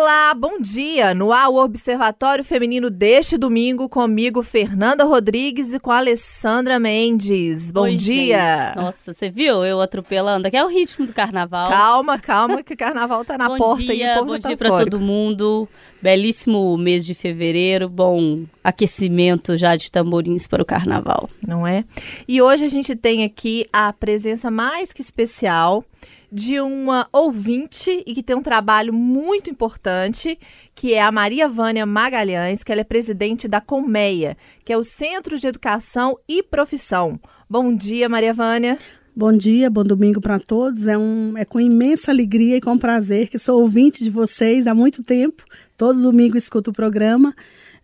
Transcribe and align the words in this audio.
Olá, 0.00 0.32
bom 0.32 0.60
dia! 0.60 1.12
No 1.12 1.32
ar, 1.32 1.48
o 1.48 1.56
Observatório 1.56 2.44
Feminino 2.44 2.88
deste 2.88 3.36
domingo, 3.36 3.88
comigo, 3.88 4.44
Fernanda 4.44 5.02
Rodrigues 5.02 5.74
e 5.74 5.80
com 5.80 5.90
a 5.90 5.96
Alessandra 5.98 6.78
Mendes. 6.78 7.72
Bom 7.72 7.80
Oi, 7.80 7.96
dia! 7.96 8.66
gente. 8.66 8.76
Nossa, 8.76 9.12
você 9.12 9.28
viu 9.28 9.64
eu 9.64 9.80
atropelando? 9.80 10.48
Que 10.48 10.56
é 10.56 10.64
o 10.64 10.68
ritmo 10.68 11.04
do 11.04 11.12
carnaval. 11.12 11.68
Calma, 11.68 12.16
calma, 12.16 12.62
que 12.62 12.74
o 12.74 12.76
carnaval 12.76 13.24
tá 13.24 13.36
na 13.36 13.48
bom 13.50 13.58
porta 13.58 13.82
dia, 13.82 13.92
e 13.92 14.12
o 14.12 14.18
povo 14.20 14.34
bom 14.34 14.38
tá 14.38 14.48
dia 14.48 14.56
pra 14.56 14.68
eufórico. 14.68 14.90
todo 14.92 15.00
mundo. 15.00 15.68
Belíssimo 16.00 16.78
mês 16.78 17.04
de 17.04 17.12
fevereiro, 17.12 17.88
bom 17.88 18.44
aquecimento 18.62 19.56
já 19.56 19.74
de 19.74 19.90
tamborins 19.90 20.46
para 20.46 20.62
o 20.62 20.64
carnaval. 20.64 21.28
Não 21.44 21.66
é? 21.66 21.84
E 22.28 22.40
hoje 22.40 22.64
a 22.64 22.68
gente 22.68 22.94
tem 22.94 23.24
aqui 23.24 23.66
a 23.72 23.92
presença 23.92 24.48
mais 24.48 24.92
que 24.92 25.02
especial 25.02 25.84
de 26.30 26.60
uma 26.60 27.08
ouvinte 27.12 28.02
e 28.06 28.14
que 28.14 28.22
tem 28.22 28.36
um 28.36 28.42
trabalho 28.42 28.92
muito 28.92 29.50
importante, 29.50 30.38
que 30.74 30.94
é 30.94 31.02
a 31.02 31.10
Maria 31.10 31.48
Vânia 31.48 31.86
Magalhães, 31.86 32.62
que 32.62 32.70
ela 32.70 32.82
é 32.82 32.84
presidente 32.84 33.48
da 33.48 33.60
Colmeia, 33.60 34.36
que 34.64 34.72
é 34.72 34.76
o 34.76 34.84
Centro 34.84 35.38
de 35.38 35.46
Educação 35.46 36.18
e 36.28 36.42
Profissão. 36.42 37.18
Bom 37.48 37.74
dia, 37.74 38.08
Maria 38.08 38.34
Vânia. 38.34 38.78
Bom 39.16 39.36
dia, 39.36 39.68
bom 39.68 39.82
domingo 39.82 40.20
para 40.20 40.38
todos. 40.38 40.86
É, 40.86 40.96
um, 40.96 41.36
é 41.36 41.44
com 41.44 41.58
imensa 41.58 42.12
alegria 42.12 42.56
e 42.56 42.60
com 42.60 42.78
prazer 42.78 43.28
que 43.28 43.38
sou 43.38 43.60
ouvinte 43.60 44.04
de 44.04 44.10
vocês 44.10 44.66
há 44.66 44.74
muito 44.74 45.02
tempo. 45.02 45.42
Todo 45.76 46.00
domingo 46.00 46.36
escuto 46.36 46.70
o 46.70 46.72
programa. 46.74 47.34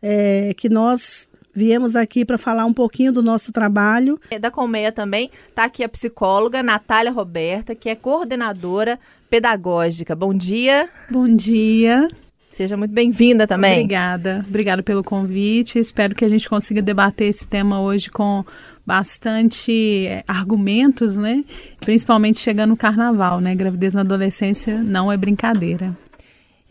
É, 0.00 0.52
que 0.54 0.68
nós 0.68 1.30
viemos 1.54 1.94
aqui 1.94 2.24
para 2.24 2.36
falar 2.36 2.64
um 2.64 2.72
pouquinho 2.72 3.12
do 3.12 3.22
nosso 3.22 3.52
trabalho. 3.52 4.20
É 4.30 4.38
Da 4.38 4.50
Colmeia 4.50 4.90
também 4.90 5.30
está 5.48 5.64
aqui 5.64 5.84
a 5.84 5.88
psicóloga 5.88 6.62
Natália 6.62 7.12
Roberta, 7.12 7.74
que 7.74 7.88
é 7.88 7.94
coordenadora 7.94 8.98
pedagógica. 9.30 10.14
Bom 10.14 10.34
dia. 10.34 10.88
Bom 11.10 11.28
dia. 11.28 12.08
Seja 12.50 12.76
muito 12.76 12.92
bem-vinda 12.92 13.48
também. 13.48 13.80
Obrigada. 13.80 14.44
Obrigada 14.48 14.80
pelo 14.80 15.02
convite. 15.02 15.76
Espero 15.76 16.14
que 16.14 16.24
a 16.24 16.28
gente 16.28 16.48
consiga 16.48 16.80
debater 16.80 17.26
esse 17.26 17.48
tema 17.48 17.80
hoje 17.80 18.08
com 18.08 18.44
bastante 18.86 20.06
eh, 20.06 20.22
argumentos, 20.28 21.16
né? 21.16 21.44
Principalmente 21.80 22.38
chegando 22.38 22.70
no 22.70 22.76
carnaval, 22.76 23.40
né? 23.40 23.56
Gravidez 23.56 23.94
na 23.94 24.02
adolescência 24.02 24.78
não 24.78 25.10
é 25.10 25.16
brincadeira. 25.16 25.96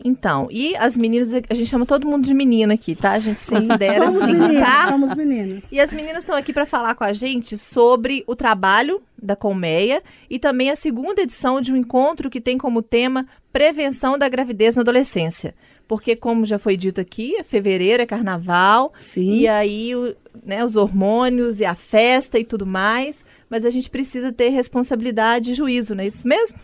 Então, 0.02 0.48
e 0.50 0.74
as 0.76 0.96
meninas, 0.96 1.32
a 1.32 1.54
gente 1.54 1.66
chama 1.66 1.86
todo 1.86 2.06
mundo 2.06 2.24
de 2.26 2.34
menina 2.34 2.74
aqui, 2.74 2.94
tá? 2.94 3.12
A 3.12 3.18
gente 3.20 3.38
se 3.38 3.48
considera 3.50 4.04
somos 4.06 4.22
assim, 4.22 4.32
meninas, 4.32 4.64
tá? 4.64 4.88
somos 4.90 5.14
meninas. 5.14 5.64
E 5.70 5.80
as 5.80 5.92
meninas 5.92 6.18
estão 6.24 6.36
aqui 6.36 6.52
para 6.52 6.66
falar 6.66 6.94
com 6.94 7.04
a 7.04 7.12
gente 7.12 7.56
sobre 7.56 8.24
o 8.26 8.34
trabalho 8.36 9.00
da 9.20 9.36
Colmeia 9.36 10.02
e 10.28 10.38
também 10.38 10.70
a 10.70 10.76
segunda 10.76 11.22
edição 11.22 11.60
de 11.60 11.72
um 11.72 11.76
encontro 11.76 12.28
que 12.28 12.40
tem 12.40 12.58
como 12.58 12.82
tema 12.82 13.26
Prevenção 13.52 14.18
da 14.18 14.28
Gravidez 14.28 14.74
na 14.74 14.82
Adolescência. 14.82 15.54
Porque, 15.86 16.16
como 16.16 16.44
já 16.44 16.58
foi 16.58 16.76
dito 16.76 17.00
aqui, 17.00 17.36
é 17.36 17.42
fevereiro, 17.44 18.02
é 18.02 18.06
carnaval, 18.06 18.90
Sim. 19.00 19.30
e 19.40 19.46
aí 19.48 19.94
o- 19.94 20.14
né, 20.44 20.64
os 20.64 20.76
hormônios 20.76 21.60
e 21.60 21.64
a 21.64 21.74
festa 21.74 22.38
e 22.38 22.44
tudo 22.44 22.66
mais, 22.66 23.24
mas 23.48 23.64
a 23.64 23.70
gente 23.70 23.88
precisa 23.90 24.32
ter 24.32 24.48
responsabilidade 24.48 25.52
e 25.52 25.54
juízo, 25.54 25.94
não 25.94 26.02
é 26.02 26.06
isso 26.08 26.26
mesmo? 26.26 26.56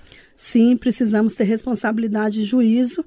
Sim, 0.43 0.75
precisamos 0.75 1.35
ter 1.35 1.45
responsabilidade 1.45 2.41
e 2.41 2.45
juízo, 2.45 3.05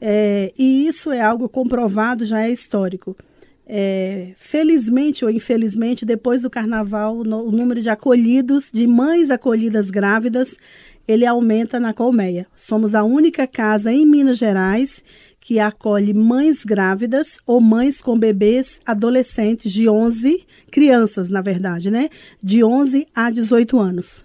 é, 0.00 0.52
e 0.56 0.86
isso 0.86 1.10
é 1.10 1.20
algo 1.20 1.48
comprovado, 1.48 2.24
já 2.24 2.42
é 2.44 2.50
histórico. 2.52 3.16
É, 3.66 4.30
felizmente 4.36 5.24
ou 5.24 5.30
infelizmente, 5.32 6.06
depois 6.06 6.42
do 6.42 6.48
carnaval, 6.48 7.24
no- 7.24 7.42
o 7.48 7.50
número 7.50 7.82
de 7.82 7.90
acolhidos, 7.90 8.70
de 8.72 8.86
mães 8.86 9.30
acolhidas 9.30 9.90
grávidas, 9.90 10.56
ele 11.08 11.26
aumenta 11.26 11.80
na 11.80 11.92
colmeia. 11.92 12.46
Somos 12.56 12.94
a 12.94 13.02
única 13.02 13.48
casa 13.48 13.92
em 13.92 14.06
Minas 14.06 14.38
Gerais 14.38 15.02
que 15.40 15.58
acolhe 15.58 16.14
mães 16.14 16.64
grávidas 16.64 17.38
ou 17.44 17.60
mães 17.60 18.00
com 18.00 18.16
bebês 18.16 18.80
adolescentes 18.86 19.72
de 19.72 19.88
11, 19.88 20.46
crianças, 20.70 21.30
na 21.30 21.40
verdade, 21.42 21.90
né? 21.90 22.08
De 22.40 22.62
11 22.62 23.08
a 23.12 23.28
18 23.28 23.76
anos. 23.76 24.24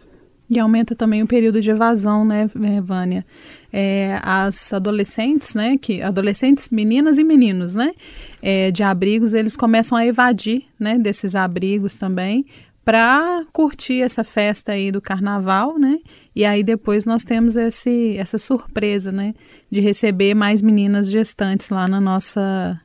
E 0.51 0.59
aumenta 0.59 0.93
também 0.93 1.23
o 1.23 1.27
período 1.27 1.61
de 1.61 1.69
evasão, 1.69 2.25
né, 2.25 2.49
eh, 2.61 2.81
Vânia? 2.81 3.25
É, 3.71 4.19
as 4.21 4.73
adolescentes, 4.73 5.53
né, 5.53 5.77
que 5.77 6.01
adolescentes, 6.01 6.67
meninas 6.67 7.17
e 7.17 7.23
meninos, 7.23 7.73
né, 7.73 7.93
é, 8.41 8.69
de 8.69 8.83
abrigos, 8.83 9.33
eles 9.33 9.55
começam 9.55 9.97
a 9.97 10.05
evadir, 10.05 10.63
né, 10.77 10.99
desses 10.99 11.35
abrigos 11.35 11.95
também, 11.95 12.45
para 12.83 13.45
curtir 13.53 14.01
essa 14.01 14.25
festa 14.25 14.73
aí 14.73 14.91
do 14.91 14.99
carnaval, 14.99 15.79
né? 15.79 15.99
E 16.35 16.43
aí 16.43 16.63
depois 16.63 17.05
nós 17.05 17.23
temos 17.23 17.55
esse, 17.55 18.17
essa 18.17 18.37
surpresa, 18.37 19.09
né, 19.09 19.33
de 19.69 19.79
receber 19.79 20.33
mais 20.33 20.61
meninas 20.61 21.09
gestantes 21.09 21.69
lá 21.69 21.87
na 21.87 22.01
nossa, 22.01 22.77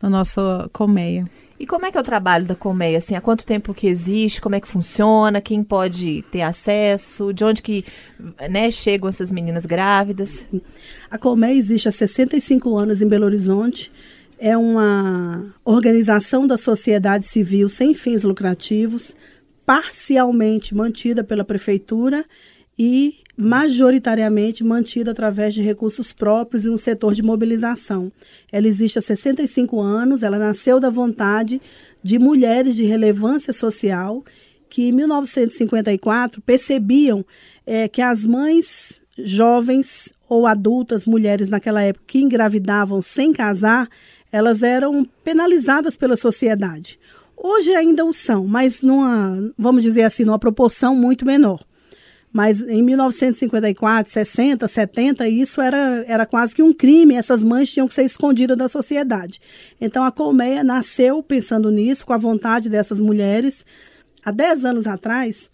na 0.00 0.08
nossa 0.08 0.70
colmeia. 0.72 1.24
E 1.58 1.66
como 1.66 1.84
é 1.84 1.90
que 1.90 1.98
é 1.98 2.00
o 2.00 2.04
trabalho 2.04 2.46
da 2.46 2.54
Colmeia? 2.54 2.98
Assim, 2.98 3.16
há 3.16 3.20
quanto 3.20 3.44
tempo 3.44 3.74
que 3.74 3.88
existe? 3.88 4.40
Como 4.40 4.54
é 4.54 4.60
que 4.60 4.68
funciona? 4.68 5.40
Quem 5.40 5.62
pode 5.64 6.22
ter 6.30 6.42
acesso? 6.42 7.32
De 7.32 7.44
onde 7.44 7.62
que 7.62 7.84
né, 8.48 8.70
chegam 8.70 9.08
essas 9.08 9.32
meninas 9.32 9.66
grávidas? 9.66 10.44
A 11.10 11.18
Colmeia 11.18 11.54
existe 11.56 11.88
há 11.88 11.92
65 11.92 12.76
anos 12.76 13.02
em 13.02 13.08
Belo 13.08 13.24
Horizonte. 13.24 13.90
É 14.38 14.56
uma 14.56 15.52
organização 15.64 16.46
da 16.46 16.56
sociedade 16.56 17.26
civil 17.26 17.68
sem 17.68 17.92
fins 17.92 18.22
lucrativos, 18.22 19.16
parcialmente 19.66 20.76
mantida 20.76 21.24
pela 21.24 21.44
prefeitura 21.44 22.24
e 22.78 23.16
majoritariamente 23.38 24.64
mantida 24.64 25.12
através 25.12 25.54
de 25.54 25.62
recursos 25.62 26.12
próprios 26.12 26.66
e 26.66 26.70
um 26.70 26.76
setor 26.76 27.14
de 27.14 27.22
mobilização. 27.22 28.10
Ela 28.50 28.66
existe 28.66 28.98
há 28.98 29.02
65 29.02 29.80
anos, 29.80 30.24
ela 30.24 30.38
nasceu 30.38 30.80
da 30.80 30.90
vontade 30.90 31.62
de 32.02 32.18
mulheres 32.18 32.74
de 32.74 32.84
relevância 32.84 33.52
social 33.52 34.24
que 34.68 34.88
em 34.88 34.92
1954 34.92 36.42
percebiam 36.42 37.24
eh, 37.64 37.86
que 37.86 38.02
as 38.02 38.26
mães 38.26 39.00
jovens 39.16 40.12
ou 40.28 40.44
adultas, 40.44 41.06
mulheres 41.06 41.48
naquela 41.48 41.80
época 41.80 42.04
que 42.08 42.18
engravidavam 42.18 43.00
sem 43.00 43.32
casar, 43.32 43.88
elas 44.32 44.64
eram 44.64 45.08
penalizadas 45.22 45.96
pela 45.96 46.16
sociedade. 46.16 46.98
Hoje 47.36 47.70
ainda 47.70 48.04
o 48.04 48.12
são, 48.12 48.48
mas 48.48 48.82
numa, 48.82 49.52
vamos 49.56 49.84
dizer 49.84 50.02
assim, 50.02 50.24
numa 50.24 50.40
proporção 50.40 50.94
muito 50.94 51.24
menor. 51.24 51.60
Mas 52.32 52.60
em 52.60 52.82
1954, 52.82 54.12
60, 54.12 54.68
70, 54.68 55.28
isso 55.28 55.60
era, 55.60 56.04
era 56.06 56.26
quase 56.26 56.54
que 56.54 56.62
um 56.62 56.72
crime. 56.72 57.14
Essas 57.14 57.42
mães 57.42 57.72
tinham 57.72 57.88
que 57.88 57.94
ser 57.94 58.04
escondidas 58.04 58.56
da 58.56 58.68
sociedade. 58.68 59.40
Então 59.80 60.04
a 60.04 60.12
Colmeia 60.12 60.62
nasceu 60.62 61.22
pensando 61.22 61.70
nisso, 61.70 62.04
com 62.04 62.12
a 62.12 62.18
vontade 62.18 62.68
dessas 62.68 63.00
mulheres. 63.00 63.64
Há 64.24 64.30
10 64.30 64.64
anos 64.64 64.86
atrás, 64.86 65.50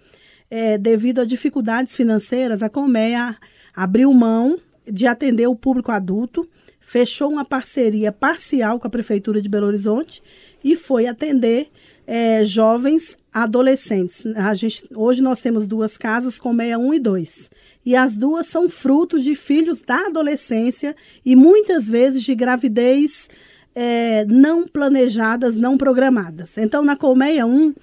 eh, 0.51 0.77
devido 0.79 1.21
a 1.21 1.25
dificuldades 1.25 1.95
financeiras, 1.95 2.63
a 2.63 2.69
Colmeia 2.69 3.37
abriu 3.75 4.13
mão 4.13 4.59
de 4.87 5.07
atender 5.07 5.47
o 5.47 5.57
público 5.57 5.93
adulto, 5.93 6.49
fechou 6.81 7.31
uma 7.31 7.45
parceria 7.45 8.13
parcial 8.13 8.79
com 8.79 8.87
a 8.87 8.91
Prefeitura 8.91 9.41
de 9.41 9.49
Belo 9.49 9.67
Horizonte 9.67 10.23
e 10.63 10.77
foi 10.77 11.07
atender 11.07 11.69
eh, 12.07 12.45
jovens 12.45 13.17
adolescentes. 13.35 14.25
A 14.37 14.55
gente, 14.55 14.85
hoje 14.95 15.21
nós 15.21 15.41
temos 15.41 15.67
duas 15.67 15.99
casas 15.99 16.39
com 16.39 16.53
meia 16.53 16.79
1 16.79 16.95
e 16.95 16.99
2. 17.01 17.51
E 17.85 17.97
as 17.97 18.15
duas 18.15 18.47
são 18.47 18.69
frutos 18.69 19.25
de 19.25 19.35
filhos 19.35 19.83
da 19.83 20.07
adolescência 20.07 20.95
e 21.27 21.35
muitas 21.35 21.89
vezes 21.91 22.23
de 22.23 22.33
gravidez 22.35 23.29
eh, 23.75 24.25
não 24.27 24.69
planejadas, 24.69 25.57
não 25.57 25.77
programadas. 25.77 26.57
Então, 26.57 26.85
na 26.85 26.97
Colmeia 26.97 27.45
1, 27.45 27.75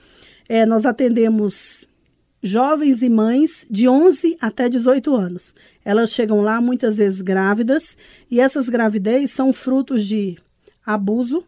eh, 0.48 0.66
nós 0.66 0.86
atendemos 0.86 1.86
jovens 2.42 3.02
e 3.02 3.10
mães 3.10 3.66
de 3.70 3.88
11 3.90 4.38
até 4.40 4.70
18 4.70 5.14
anos. 5.14 5.54
Elas 5.84 6.12
chegam 6.12 6.42
lá 6.42 6.62
muitas 6.62 6.98
vezes 6.98 7.22
grávidas 7.22 7.98
e 8.30 8.40
essas 8.40 8.70
gravidez 8.70 9.32
são 9.32 9.52
frutos 9.54 10.08
de 10.08 10.38
abuso, 10.86 11.44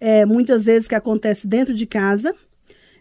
é, 0.00 0.26
muitas 0.26 0.64
vezes 0.64 0.88
que 0.88 0.94
acontece 0.94 1.46
dentro 1.46 1.72
de 1.72 1.86
casa, 1.86 2.34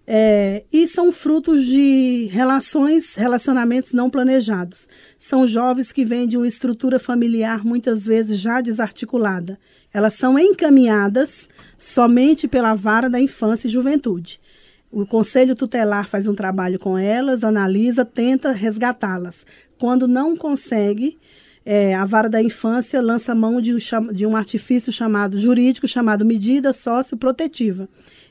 é, 0.06 0.64
e 0.72 0.88
são 0.88 1.14
frutos 1.14 1.66
de 1.66 2.28
relações, 2.32 3.16
relacionamentos 3.16 3.94
não 3.94 4.10
planejados. 4.10 4.88
São 5.18 5.48
jovens 5.48 5.92
que 5.92 6.04
vêm 6.04 6.28
de 6.28 6.36
uma 6.36 6.48
estrutura 6.48 7.00
familiar 7.00 7.64
muitas 7.64 8.06
vezes 8.06 8.40
já 8.40 8.60
desarticulada. 8.60 9.58
Elas 9.94 10.16
são 10.16 10.38
encaminhadas 10.38 11.48
somente 11.78 12.48
pela 12.48 12.76
vara 12.76 13.10
da 13.10 13.20
infância 13.20 13.68
e 13.68 13.72
juventude. 13.72 14.42
O 14.92 15.06
conselho 15.06 15.56
tutelar 15.56 16.08
faz 16.08 16.28
um 16.28 16.36
trabalho 16.36 16.78
com 16.78 16.98
elas, 16.98 17.44
analisa, 17.44 18.04
tenta 18.04 18.52
resgatá-las. 18.52 19.46
Quando 19.80 20.08
não 20.08 20.36
consegue, 20.36 21.18
é, 21.66 21.96
a 21.96 22.06
vara 22.06 22.30
da 22.30 22.44
infância 22.44 23.02
lança 23.02 23.34
mão 23.34 23.62
de 23.62 23.74
um, 23.74 23.78
de 24.12 24.26
um 24.26 24.36
artifício 24.36 24.92
chamado 24.92 25.40
jurídico 25.40 25.88
chamado 25.88 26.26
medida 26.26 26.74
socioprotetiva. 26.74 27.88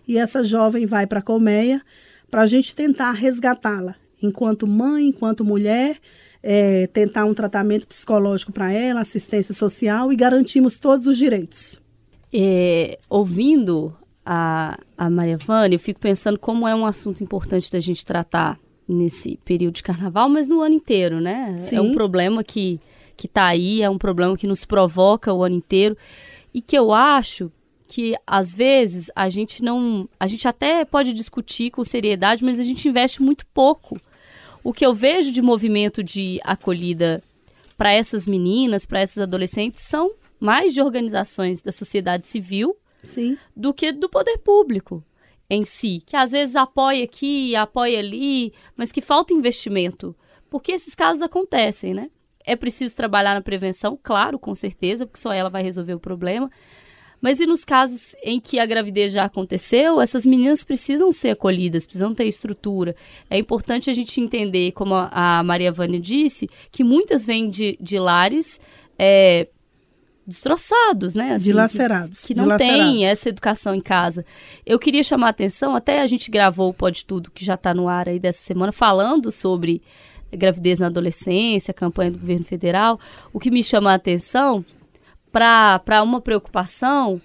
E 0.07 0.19
essa 0.19 0.45
jovem 0.45 0.87
vai 0.87 1.07
para 1.07 1.21
a 1.21 1.23
colmeia 1.23 1.81
para 2.31 2.43
a 2.43 2.47
gente 2.47 2.75
tentar 2.75 3.13
resgatá-la, 3.13 3.95
enquanto 4.23 4.67
mãe, 4.67 5.09
enquanto 5.09 5.45
mulher, 5.45 5.99
é, 6.43 6.87
tentar 6.87 7.27
um 7.27 7.35
tratamento 7.35 7.87
psicológico 7.87 8.51
para 8.53 8.73
ela, 8.73 9.01
assistência 9.01 9.55
social 9.55 10.11
e 10.13 10.17
garantimos 10.17 10.79
todos 10.79 11.07
os 11.07 11.19
direitos. 11.19 11.81
É, 12.33 12.99
ouvindo 13.09 13.95
a, 14.25 14.79
a 14.97 15.11
Maria 15.11 15.37
Vânia, 15.37 15.77
eu 15.77 15.81
fico 15.81 16.01
pensando 16.01 16.39
como 16.39 16.67
é 16.67 16.75
um 16.75 16.87
assunto 16.87 17.23
importante 17.23 17.71
da 17.71 17.79
gente 17.79 18.05
tratar 18.05 18.59
nesse 18.89 19.39
período 19.45 19.75
de 19.75 19.83
carnaval, 19.83 20.29
mas 20.29 20.49
no 20.49 20.61
ano 20.61 20.75
inteiro, 20.75 21.21
né? 21.21 21.57
Sim. 21.59 21.77
É 21.77 21.81
um 21.81 21.93
problema 21.93 22.43
que, 22.43 22.81
que 23.17 23.29
tá 23.29 23.47
aí, 23.47 23.83
é 23.83 23.91
um 23.91 23.99
problema 23.99 24.37
que 24.37 24.47
nos 24.47 24.65
provoca 24.65 25.33
o 25.33 25.45
ano 25.45 25.57
inteiro 25.57 25.97
e 26.55 26.61
que 26.61 26.77
eu 26.77 26.93
acho 26.93 27.53
que 27.93 28.17
às 28.27 28.55
vezes 28.55 29.11
a 29.15 29.29
gente 29.29 29.63
não, 29.63 30.09
a 30.19 30.27
gente 30.27 30.49
até 30.49 30.83
pode 30.83 31.13
discutir 31.13 31.71
com 31.71 31.85
seriedade, 31.85 32.43
mas 32.43 32.59
a 32.59 32.63
gente 32.63 32.89
investe 32.89 33.21
muito 33.21 33.45
pouco. 33.49 34.01
O 34.65 34.73
que 34.73 34.87
eu 34.87 34.95
vejo 34.95 35.31
de 35.31 35.43
movimento 35.43 36.03
de 36.03 36.41
acolhida 36.43 37.23
para 37.77 37.93
essas 37.93 38.27
meninas, 38.27 38.87
para 38.87 39.01
essas 39.01 39.23
adolescentes, 39.23 39.83
são 39.83 40.13
mais 40.41 40.73
de 40.73 40.81
organizações 40.81 41.61
da 41.61 41.71
sociedade 41.71 42.27
civil 42.27 42.75
Sim. 43.05 43.37
do 43.55 43.75
que 43.75 43.93
do 43.93 44.09
poder 44.09 44.39
público 44.39 45.05
em 45.51 45.63
si, 45.63 46.03
que 46.07 46.17
às 46.17 46.31
vezes 46.31 46.57
apoia 46.57 47.05
aqui, 47.05 47.55
apoia 47.55 47.99
ali, 47.99 48.55
mas 48.75 48.91
que 48.91 49.03
falta 49.03 49.35
investimento, 49.35 50.17
porque 50.49 50.73
esses 50.73 50.95
casos 50.95 51.21
acontecem, 51.21 51.93
né? 51.93 52.09
É 52.43 52.57
preciso 52.57 52.97
trabalhar 52.97 53.35
na 53.35 53.43
prevenção, 53.43 53.99
claro, 54.03 54.39
com 54.39 54.55
certeza, 54.55 55.05
porque 55.05 55.21
só 55.21 55.31
ela 55.31 55.51
vai 55.51 55.63
resolver 55.63 55.93
o 55.93 56.01
problema. 56.01 56.51
Mas 57.23 57.39
e 57.39 57.47
nos 57.47 57.65
casos 57.65 58.17
em 58.25 58.41
que 58.41 58.59
a 58.59 58.67
gravidez 58.67 59.13
já 59.13 59.25
aconteceu, 59.25 60.01
essas 60.01 60.27
meninas 60.27 60.65
precisam 60.65 61.13
ser 61.13 61.31
acolhidas, 61.31 61.87
precisam 61.87 62.13
ter 62.13 62.25
estrutura. 62.25 62.97
É 63.31 63.39
importante 63.39 63.89
a 63.89 63.93
gente 63.93 64.21
entender, 64.21 64.73
como 64.73 64.93
a 64.95 65.41
Maria 65.45 65.71
Vânia 65.71 66.01
disse, 66.01 66.51
que 66.73 66.83
muitas 66.83 67.25
vêm 67.25 67.49
de, 67.49 67.79
de 67.81 67.97
lares 67.97 68.61
é, 68.99 69.47
destroçados, 70.27 71.15
né? 71.15 71.35
Assim, 71.35 71.45
dilacerados. 71.45 72.23
Que, 72.23 72.35
que 72.35 72.35
não 72.35 72.57
tem 72.57 73.07
essa 73.07 73.29
educação 73.29 73.73
em 73.73 73.81
casa. 73.81 74.27
Eu 74.67 74.79
queria 74.79 75.05
chamar 75.05 75.29
a 75.29 75.31
atenção, 75.31 75.77
até 75.77 76.01
a 76.01 76.07
gente 76.09 76.29
gravou 76.29 76.71
o 76.71 76.75
Pode 76.75 77.05
Tudo, 77.05 77.31
que 77.31 77.45
já 77.45 77.55
está 77.55 77.73
no 77.73 77.89
ar 77.89 78.09
aí 78.09 78.19
dessa 78.19 78.43
semana, 78.43 78.73
falando 78.73 79.31
sobre 79.31 79.81
gravidez 80.33 80.81
na 80.81 80.87
adolescência, 80.87 81.73
campanha 81.73 82.11
do 82.11 82.19
governo 82.19 82.45
federal. 82.45 82.99
O 83.33 83.39
que 83.39 83.49
me 83.49 83.63
chama 83.63 83.93
a 83.93 83.95
atenção 83.95 84.65
para 85.33 86.03
uma 86.03 86.21
preocupação 86.21 87.21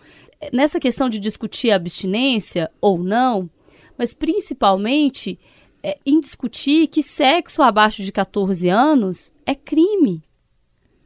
nessa 0.54 0.80
questão 0.80 1.10
de 1.10 1.20
discutir 1.20 1.72
a 1.72 1.76
abstinência 1.76 2.70
ou 2.80 3.04
não, 3.04 3.50
mas 3.98 4.14
principalmente 4.14 5.38
é, 5.84 5.98
em 6.06 6.20
discutir 6.20 6.88
que 6.88 7.02
sexo 7.02 7.62
abaixo 7.62 8.04
de 8.04 8.12
14 8.12 8.70
anos 8.70 9.34
é 9.46 9.56
crime. 9.56 10.24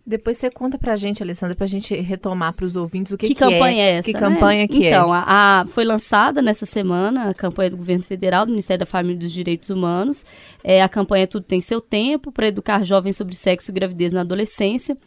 Depois 0.06 0.38
você 0.38 0.50
conta 0.50 0.80
pra 0.80 0.96
gente, 0.96 1.22
Alessandra, 1.22 1.56
pra 1.56 1.68
gente 1.68 1.94
retomar 1.96 2.54
para 2.54 2.66
os 2.66 2.76
ouvintes 2.76 3.12
o 3.12 3.18
que, 3.18 3.28
que, 3.28 3.36
que 3.36 3.40
campanha 3.40 3.84
é, 3.84 3.92
é 3.92 3.98
essa. 3.98 4.08
Que 4.08 4.14
né? 4.14 4.20
campanha 4.20 4.68
que 4.68 4.88
então, 4.88 4.88
é. 4.88 4.90
Então, 4.90 5.14
a, 5.14 5.62
a, 5.62 5.66
foi 5.68 5.86
lançada 5.86 6.42
nessa 6.42 6.66
semana 6.66 7.30
a 7.30 7.34
campanha 7.34 7.70
do 7.70 7.78
governo 7.78 8.04
federal, 8.04 8.46
do 8.46 8.50
Ministério 8.50 8.80
da 8.80 8.86
Família 8.86 9.16
e 9.16 9.20
dos 9.20 9.32
Direitos 9.32 9.70
Humanos. 9.70 10.26
É, 10.64 10.82
a 10.82 10.90
campanha 10.90 11.28
Tudo 11.28 11.46
Tem 11.46 11.62
Seu 11.62 11.80
Tempo, 11.80 12.32
para 12.32 12.48
educar 12.48 12.84
jovens 12.84 13.16
sobre 13.16 13.36
sexo 13.36 13.70
e 13.70 13.74
gravidez 13.74 14.12
na 14.12 14.22
adolescência. 14.22 14.98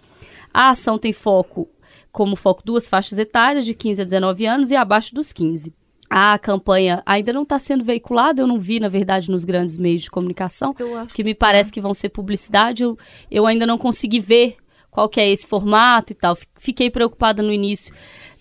A 0.53 0.71
ação 0.71 0.97
tem 0.97 1.13
foco, 1.13 1.69
como 2.15 2.37
foco, 2.37 2.63
duas 2.65 2.89
faixas 2.89 3.19
etárias, 3.19 3.65
de 3.65 3.75
15 3.75 4.03
a 4.03 4.05
19 4.05 4.47
anos 4.47 4.71
e 4.71 4.77
abaixo 4.77 5.13
dos 5.13 5.33
15 5.33 5.75
a 6.09 6.39
campanha 6.39 7.03
ainda 7.05 7.33
não 7.33 7.43
está 7.43 7.59
sendo 7.59 7.83
veiculada, 7.83 8.41
eu 8.41 8.47
não 8.47 8.57
vi, 8.57 8.79
na 8.79 8.87
verdade, 8.87 9.29
nos 9.29 9.43
grandes 9.43 9.77
meios 9.79 10.03
de 10.03 10.11
comunicação, 10.11 10.73
que, 10.73 10.85
que 11.13 11.25
me 11.25 11.35
parece 11.35 11.73
que 11.73 11.81
vão 11.81 11.93
ser 11.93 12.11
publicidade, 12.11 12.85
eu, 12.85 12.97
eu 13.29 13.47
ainda 13.47 13.67
não 13.67 13.77
consegui 13.77 14.21
ver 14.21 14.57
qual 14.93 15.09
que 15.09 15.19
é 15.19 15.29
esse 15.29 15.49
formato 15.49 16.13
e 16.13 16.15
tal. 16.15 16.39
Fiquei 16.57 16.89
preocupada 16.89 17.43
no 17.43 17.53
início 17.53 17.93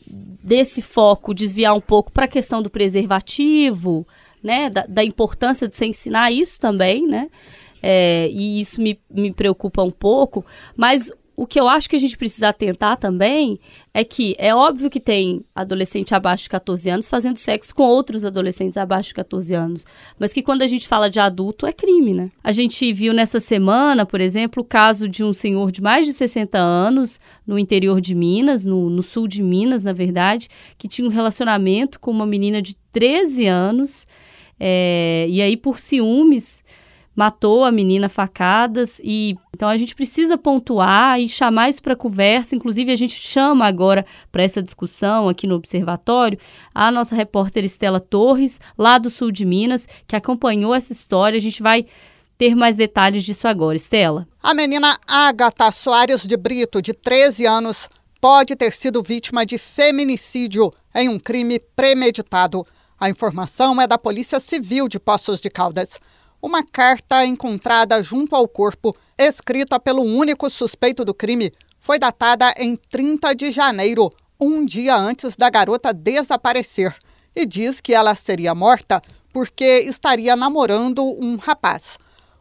desse 0.05 0.83
foco 0.83 1.33
desviar 1.33 1.73
um 1.73 1.81
pouco 1.81 2.11
para 2.11 2.25
a 2.25 2.27
questão 2.27 2.61
do 2.61 2.69
preservativo, 2.69 4.05
né, 4.43 4.69
da, 4.69 4.85
da, 4.85 5.03
importância 5.03 5.67
de 5.67 5.75
se 5.75 5.87
ensinar 5.87 6.29
isso 6.31 6.59
também, 6.59 7.07
né, 7.07 7.27
é, 7.81 8.29
e 8.29 8.59
isso 8.59 8.79
me, 8.79 8.99
me 9.09 9.33
preocupa 9.33 9.81
um 9.81 9.89
pouco, 9.89 10.45
mas 10.75 11.11
o 11.35 11.47
que 11.47 11.59
eu 11.59 11.67
acho 11.67 11.89
que 11.89 11.95
a 11.95 11.99
gente 11.99 12.15
precisa 12.15 12.49
atentar 12.49 12.95
também 12.97 13.59
é 13.93 14.03
que 14.03 14.35
é 14.37 14.53
óbvio 14.53 14.89
que 14.89 14.99
tem 14.99 15.43
adolescente 15.55 16.13
abaixo 16.13 16.43
de 16.43 16.49
14 16.49 16.89
anos 16.89 17.07
fazendo 17.07 17.37
sexo 17.37 17.73
com 17.73 17.83
outros 17.83 18.23
adolescentes 18.23 18.77
abaixo 18.77 19.09
de 19.09 19.15
14 19.15 19.53
anos, 19.53 19.85
mas 20.19 20.31
que 20.31 20.43
quando 20.43 20.61
a 20.61 20.67
gente 20.67 20.87
fala 20.87 21.09
de 21.09 21.19
adulto 21.19 21.65
é 21.65 21.73
crime, 21.73 22.13
né? 22.13 22.29
A 22.43 22.51
gente 22.51 22.91
viu 22.93 23.13
nessa 23.13 23.39
semana, 23.39 24.05
por 24.05 24.21
exemplo, 24.21 24.61
o 24.61 24.65
caso 24.65 25.09
de 25.09 25.23
um 25.23 25.33
senhor 25.33 25.71
de 25.71 25.81
mais 25.81 26.05
de 26.05 26.13
60 26.13 26.57
anos 26.57 27.19
no 27.47 27.57
interior 27.57 27.99
de 27.99 28.13
Minas, 28.13 28.63
no, 28.63 28.89
no 28.89 29.01
sul 29.01 29.27
de 29.27 29.41
Minas, 29.41 29.83
na 29.83 29.93
verdade, 29.93 30.47
que 30.77 30.87
tinha 30.87 31.07
um 31.07 31.11
relacionamento 31.11 31.99
com 31.99 32.11
uma 32.11 32.27
menina 32.27 32.61
de 32.61 32.75
13 32.91 33.47
anos, 33.47 34.05
é, 34.59 35.25
e 35.27 35.41
aí 35.41 35.57
por 35.57 35.79
ciúmes 35.79 36.63
matou 37.15 37.63
a 37.63 37.71
menina 37.71 38.09
facadas 38.09 38.99
e 39.03 39.37
então 39.53 39.69
a 39.69 39.77
gente 39.77 39.93
precisa 39.93 40.37
pontuar 40.37 41.19
e 41.19 41.29
chamar 41.29 41.69
isso 41.69 41.81
para 41.81 41.95
conversa. 41.95 42.55
Inclusive 42.55 42.91
a 42.91 42.95
gente 42.95 43.15
chama 43.15 43.65
agora 43.67 44.05
para 44.31 44.43
essa 44.43 44.63
discussão 44.63 45.29
aqui 45.29 45.45
no 45.45 45.55
observatório 45.55 46.39
a 46.73 46.91
nossa 46.91 47.15
repórter 47.15 47.63
Estela 47.63 47.99
Torres, 47.99 48.59
lá 48.77 48.97
do 48.97 49.09
sul 49.09 49.31
de 49.31 49.45
Minas, 49.45 49.87
que 50.07 50.15
acompanhou 50.15 50.73
essa 50.73 50.91
história. 50.91 51.37
A 51.37 51.41
gente 51.41 51.61
vai 51.61 51.85
ter 52.37 52.55
mais 52.55 52.75
detalhes 52.75 53.23
disso 53.23 53.47
agora. 53.47 53.75
Estela. 53.75 54.27
A 54.41 54.53
menina 54.53 54.99
Agatha 55.07 55.71
Soares 55.71 56.25
de 56.25 56.35
Brito, 56.35 56.81
de 56.81 56.93
13 56.93 57.45
anos, 57.45 57.87
pode 58.19 58.55
ter 58.55 58.73
sido 58.73 59.03
vítima 59.03 59.45
de 59.45 59.57
feminicídio 59.57 60.73
em 60.95 61.09
um 61.09 61.19
crime 61.19 61.59
premeditado. 61.75 62.65
A 62.99 63.09
informação 63.09 63.79
é 63.79 63.85
da 63.85 63.97
Polícia 63.97 64.39
Civil 64.39 64.87
de 64.87 64.99
Poços 64.99 65.39
de 65.39 65.49
Caldas 65.49 65.99
uma 66.43 66.61
carta 66.61 67.25
encontrada 67.25 68.03
junto 68.03 68.35
ao 68.35 68.45
corpo, 68.49 68.93
escrita 69.17 69.79
pelo 69.79 70.01
único 70.01 70.49
suspeito 70.49 71.05
do 71.05 71.13
crime, 71.13 71.53
foi 71.79 71.97
datada 71.97 72.53
em 72.57 72.75
30 72.75 73.33
de 73.33 73.49
janeiro, 73.49 74.11
um 74.37 74.65
dia 74.65 74.93
antes 74.93 75.37
da 75.37 75.49
garota 75.49 75.93
desaparecer, 75.93 76.93
e 77.33 77.45
diz 77.45 77.79
que 77.79 77.93
ela 77.93 78.13
seria 78.13 78.53
morta 78.53 79.01
porque 79.31 79.85
estaria 79.87 80.35
namorando 80.35 81.05
um 81.05 81.37
rapaz. 81.37 81.97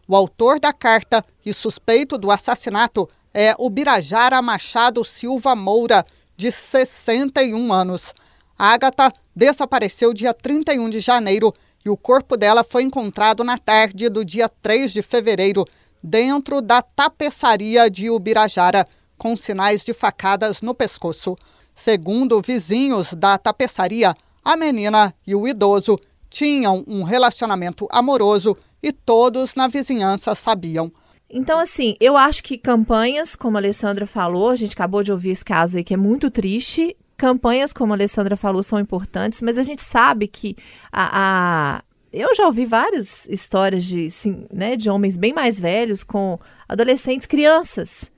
O 0.09 0.17
autor 0.17 0.59
da 0.59 0.73
carta 0.73 1.25
e 1.47 1.55
suspeito 1.55 2.19
do 2.19 2.33
assassinato 2.33 3.09
é 3.33 3.55
o 3.57 3.71
Birajara 3.71 4.43
Machado 4.43 5.05
Silva 5.05 5.55
Moura, 5.55 6.05
de 6.37 6.51
61 6.51 7.73
anos. 7.73 8.13
Agatha 8.59 9.13
desapareceu 9.35 10.13
dia 10.13 10.35
31 10.35 10.91
de 10.91 10.99
janeiro 10.99 11.55
e 11.85 11.91
o 11.91 11.97
corpo 11.97 12.37
dela 12.37 12.63
foi 12.65 12.83
encontrado 12.83 13.43
na 13.43 13.59
tarde 13.59 14.09
do 14.09 14.25
dia 14.25 14.49
3 14.49 14.93
de 14.93 15.03
fevereiro, 15.03 15.65
dentro 16.03 16.61
da 16.61 16.83
tapeçaria 16.83 17.91
de 17.91 18.11
Ubirajara, 18.11 18.87
com 19.17 19.37
sinais 19.37 19.85
de 19.85 19.95
facadas 19.95 20.63
no 20.63 20.75
pescoço. 20.75 21.37
Segundo 21.75 22.41
vizinhos 22.41 23.15
da 23.15 23.39
tapeçaria, 23.39 24.15
a 24.45 24.57
menina 24.57 25.15
e 25.27 25.35
o 25.35 25.47
idoso 25.47 25.99
tinham 26.29 26.83
um 26.87 27.03
relacionamento 27.03 27.87
amoroso 27.91 28.57
e 28.83 28.93
todos 28.93 29.55
na 29.55 29.69
vizinhança 29.69 30.35
sabiam. 30.35 30.91
Então, 31.31 31.59
assim, 31.59 31.97
eu 31.99 32.17
acho 32.17 32.43
que 32.43 32.59
campanhas, 32.59 33.35
como 33.35 33.57
a 33.57 33.61
Alessandra 33.61 34.07
falou, 34.07 34.51
a 34.51 34.57
gente 34.57 34.75
acabou 34.75 35.03
de 35.03 35.11
ouvir 35.11 35.31
esse 35.31 35.45
caso 35.45 35.79
aí 35.79 35.85
que 35.85 35.95
é 35.95 35.97
muito 35.97 36.31
triste, 36.31 36.95
campanhas, 37.23 37.73
como 37.73 37.93
a 37.93 37.97
Alessandra 37.97 38.35
falou, 38.35 38.65
são 38.65 38.81
importantes, 38.81 39.41
mas 39.43 39.57
a 39.57 39.63
gente 39.63 39.81
sabe 39.81 40.27
que 40.27 40.57
a, 40.91 41.79
a 41.79 41.83
eu 42.13 42.35
já 42.35 42.47
ouvi 42.47 42.67
várias 42.67 43.25
histórias 43.29 43.85
de, 43.85 44.09
né, 44.53 44.75
de 44.75 44.91
homens 44.91 45.17
bem 45.17 45.33
mais 45.33 45.61
velhos 45.61 46.03
com 46.03 46.37
adolescentes, 46.69 47.29
crianças. 47.29 48.11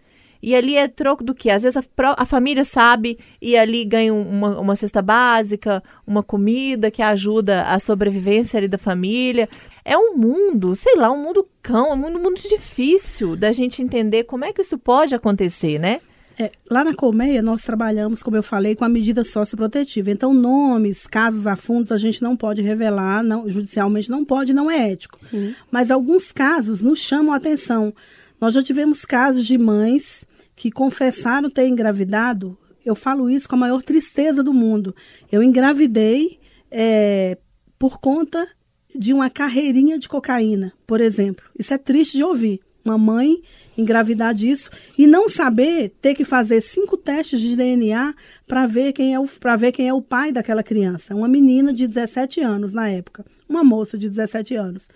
E 0.43 0.55
ali 0.55 0.77
é 0.77 0.89
troco 0.89 1.23
do 1.23 1.35
que? 1.35 1.51
Às 1.51 1.65
vezes 1.65 1.77
a, 1.77 1.85
a 2.17 2.25
família 2.25 2.65
sabe 2.65 3.19
e 3.43 3.59
ali 3.59 3.85
ganha 3.85 4.13
uma, 4.13 4.59
uma 4.59 4.75
cesta 4.75 5.03
básica, 5.03 5.83
uma 6.07 6.23
comida 6.23 6.91
que 6.91 7.03
ajuda 7.03 7.65
a 7.65 7.79
sobrevivência 7.79 8.57
ali 8.57 8.69
da 8.69 8.79
família. 8.79 9.51
É 9.85 9.99
um 9.99 10.17
mundo, 10.17 10.75
sei 10.75 10.97
lá, 10.97 11.13
um 11.13 11.23
mundo 11.23 11.47
cão, 11.63 11.93
um 11.93 11.97
mundo 11.97 12.19
muito 12.19 12.49
difícil 12.49 13.37
da 13.37 13.53
gente 13.53 13.83
entender 13.83 14.25
como 14.25 14.47
é 14.47 14.53
que 14.53 14.63
isso 14.63 14.79
pode 14.79 15.15
acontecer, 15.15 15.79
né? 15.79 16.01
É, 16.39 16.51
lá 16.71 16.85
na 16.85 16.95
Colmeia, 16.95 17.41
nós 17.41 17.63
trabalhamos, 17.63 18.23
como 18.23 18.37
eu 18.37 18.43
falei, 18.43 18.75
com 18.75 18.85
a 18.85 18.89
medida 18.89 19.23
socioprotetiva. 19.23 20.11
Então, 20.11 20.35
nomes, 20.35 21.07
casos 21.07 21.47
a 21.47 21.55
fundos, 21.55 21.93
a 21.93 21.99
gente 21.99 22.23
não 22.23 22.37
pode 22.37 22.61
revelar, 22.61 23.23
não, 23.23 23.49
judicialmente 23.49 24.11
não 24.11 24.25
pode, 24.25 24.53
não 24.53 24.71
é 24.71 24.91
ético. 24.91 25.19
Sim. 25.21 25.55
Mas 25.71 25.91
alguns 25.91 26.33
casos 26.33 26.83
nos 26.83 27.01
chamam 27.01 27.33
a 27.33 27.37
atenção. 27.37 27.95
Nós 28.41 28.55
já 28.55 28.63
tivemos 28.63 29.05
casos 29.05 29.47
de 29.47 29.57
mães 29.57 30.27
que 30.57 30.71
confessaram 30.71 31.49
ter 31.49 31.69
engravidado. 31.69 32.59
Eu 32.85 32.95
falo 32.95 33.31
isso 33.31 33.49
com 33.49 33.55
a 33.55 33.59
maior 33.59 33.83
tristeza 33.83 34.43
do 34.43 34.53
mundo. 34.53 34.95
Eu 35.31 35.43
engravidei 35.43 36.39
é, 36.71 37.39
por 37.79 37.99
conta 37.99 38.47
de 38.95 39.13
uma 39.13 39.31
carreirinha 39.31 39.99
de 39.99 40.09
cocaína, 40.09 40.73
por 40.87 41.01
exemplo. 41.01 41.45
Isso 41.59 41.73
é 41.73 41.79
triste 41.79 42.17
de 42.17 42.25
ouvir 42.25 42.61
uma 42.85 42.99
mãe 42.99 43.41
engravidar 43.77 44.35
disso 44.35 44.71
e 44.97 45.07
não 45.07 45.29
saber 45.29 45.93
ter 46.03 46.15
que 46.15 46.25
fazer 46.25 46.61
cinco 46.61 46.97
testes 46.97 47.41
de 47.41 47.57
DNA 47.57 48.15
para 48.47 48.67
ver 48.67 48.93
quem 48.93 49.15
é 49.15 49.19
o 49.19 49.27
para 49.27 49.57
ver 49.57 49.73
quem 49.73 49.89
é 49.89 49.95
o 49.95 50.03
pai 50.03 50.31
daquela 50.31 50.63
criança, 50.63 51.15
uma 51.15 51.27
menina 51.27 51.73
de 51.73 51.87
17 51.87 52.41
anos 52.41 52.73
na 52.73 52.89
época, 52.89 53.25
uma 53.49 53.65
moça 53.65 53.97
de 53.97 54.09
17 54.09 54.55
anos. 54.55 54.89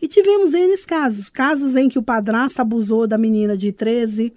E 0.00 0.08
tivemos 0.08 0.52
N 0.52 0.76
casos, 0.86 1.28
casos 1.28 1.76
em 1.76 1.88
que 1.88 1.98
o 1.98 2.02
padrasto 2.02 2.60
abusou 2.60 3.06
da 3.06 3.16
menina 3.16 3.56
de 3.56 3.72
13, 3.72 4.32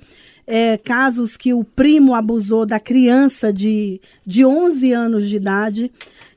é, 0.48 0.78
casos 0.78 1.36
que 1.38 1.54
o 1.54 1.64
primo 1.64 2.16
abusou 2.16 2.66
da 2.66 2.80
criança 2.80 3.52
de, 3.52 4.02
de 4.26 4.46
11 4.46 4.92
anos 4.94 5.30
de 5.30 5.36
idade. 5.36 5.92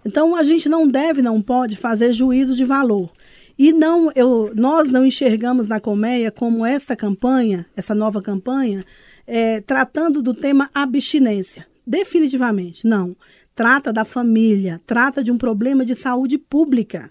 Então, 0.04 0.34
a 0.34 0.42
gente 0.42 0.68
não 0.68 0.86
deve, 0.86 1.22
não 1.22 1.40
pode 1.40 1.76
fazer 1.76 2.12
juízo 2.12 2.54
de 2.54 2.64
valor. 2.64 3.10
E 3.58 3.72
não, 3.72 4.10
eu, 4.14 4.52
nós 4.54 4.90
não 4.90 5.04
enxergamos 5.04 5.68
na 5.68 5.80
colmeia 5.80 6.30
como 6.30 6.64
esta 6.64 6.96
campanha, 6.96 7.66
essa 7.76 7.94
nova 7.94 8.22
campanha, 8.22 8.84
é, 9.26 9.60
tratando 9.60 10.22
do 10.22 10.34
tema 10.34 10.70
abstinência. 10.74 11.66
Definitivamente, 11.86 12.86
não. 12.86 13.16
Trata 13.54 13.92
da 13.92 14.04
família, 14.04 14.80
trata 14.86 15.22
de 15.22 15.30
um 15.30 15.36
problema 15.36 15.84
de 15.84 15.94
saúde 15.94 16.38
pública. 16.38 17.10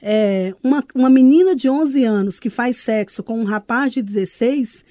É, 0.00 0.54
uma, 0.62 0.84
uma 0.94 1.10
menina 1.10 1.56
de 1.56 1.68
11 1.68 2.04
anos 2.04 2.38
que 2.38 2.50
faz 2.50 2.76
sexo 2.76 3.22
com 3.22 3.40
um 3.40 3.44
rapaz 3.44 3.92
de 3.92 4.02
16, 4.02 4.84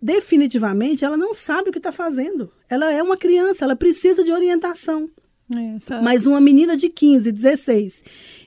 definitivamente 0.00 1.04
ela 1.04 1.16
não 1.16 1.34
sabe 1.34 1.70
o 1.70 1.72
que 1.72 1.78
está 1.78 1.90
fazendo. 1.90 2.52
Ela 2.68 2.92
é 2.92 3.02
uma 3.02 3.16
criança, 3.16 3.64
ela 3.64 3.74
precisa 3.74 4.22
de 4.22 4.30
orientação. 4.30 5.08
Essa... 5.76 6.00
Mas 6.00 6.26
uma 6.26 6.40
menina 6.40 6.76
de 6.76 6.88
15, 6.88 7.32
16, 7.32 8.04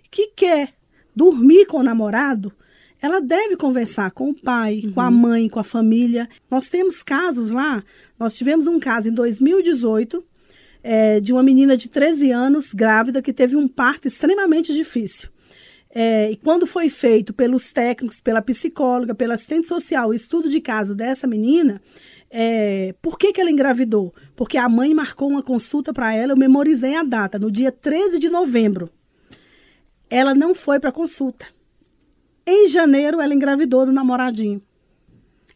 que 0.10 0.28
quer 0.36 0.77
dormir 1.18 1.66
com 1.66 1.80
o 1.80 1.84
namorado, 1.84 2.54
ela 3.02 3.20
deve 3.20 3.58
conversar 3.58 4.12
com 4.12 4.30
o 4.30 4.36
pai, 4.36 4.84
uhum. 4.84 4.94
com 4.94 5.02
a 5.02 5.10
mãe, 5.10 5.50
com 5.50 5.60
a 5.60 5.64
família. 5.64 6.30
Nós 6.50 6.70
temos 6.70 7.02
casos 7.02 7.50
lá, 7.50 7.84
nós 8.20 8.36
tivemos 8.36 8.68
um 8.68 8.80
caso 8.80 9.10
em 9.10 9.12
2018 9.12 10.24
é, 10.84 11.20
de 11.20 11.34
uma 11.34 11.42
menina 11.42 11.76
de 11.76 11.90
13 11.90 12.32
anos, 12.32 12.72
grávida, 12.72 13.22
que 13.22 13.34
teve 13.34 13.56
um 13.56 13.68
parto 13.68 14.08
extremamente 14.08 14.72
difícil. 14.74 15.30
É, 15.90 16.30
e 16.32 16.36
quando 16.36 16.68
foi 16.68 16.88
feito 16.90 17.34
pelos 17.34 17.72
técnicos, 17.72 18.22
pela 18.22 18.42
psicóloga, 18.42 19.16
pela 19.16 19.34
assistente 19.34 19.68
social, 19.68 20.10
o 20.10 20.14
estudo 20.14 20.50
de 20.50 20.62
caso 20.62 20.94
dessa 20.94 21.26
menina, 21.26 21.82
é, 22.30 22.94
por 23.02 23.18
que, 23.18 23.34
que 23.34 23.42
ela 23.42 23.50
engravidou? 23.50 24.14
Porque 24.36 24.58
a 24.58 24.70
mãe 24.70 24.94
marcou 24.94 25.30
uma 25.30 25.42
consulta 25.42 25.92
para 25.94 26.14
ela, 26.14 26.34
eu 26.34 26.38
memorizei 26.38 26.96
a 26.96 27.04
data, 27.04 27.40
no 27.40 27.50
dia 27.50 27.72
13 27.72 28.20
de 28.20 28.30
novembro. 28.30 28.92
Ela 30.10 30.34
não 30.34 30.56
foi 30.56 30.80
para 30.80 30.92
consulta. 30.92 31.46
Em 32.46 32.68
janeiro, 32.68 33.20
ela 33.20 33.34
engravidou 33.34 33.86
do 33.86 33.92
namoradinho. 33.92 34.62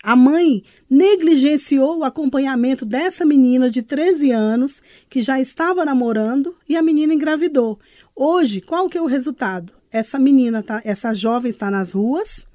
A 0.04 0.16
mãe 0.16 0.64
negligenciou 0.90 2.00
o 2.00 2.04
acompanhamento 2.04 2.86
dessa 2.86 3.24
menina 3.24 3.70
de 3.70 3.84
13 3.84 4.32
anos, 4.32 4.82
que 5.10 5.22
já 5.22 5.40
estava 5.40 5.86
namorando, 5.86 6.56
e 6.68 6.76
a 6.76 6.82
menina 6.82 7.14
engravidou. 7.14 7.80
Hoje, 8.16 8.62
qual 8.62 8.90
que 8.90 8.98
é 8.98 9.02
o 9.02 9.06
resultado? 9.06 9.72
Essa 9.92 10.18
menina, 10.18 10.64
tá, 10.64 10.82
essa 10.84 11.14
jovem 11.14 11.50
está 11.50 11.70
nas 11.70 11.92
ruas, 11.92 12.48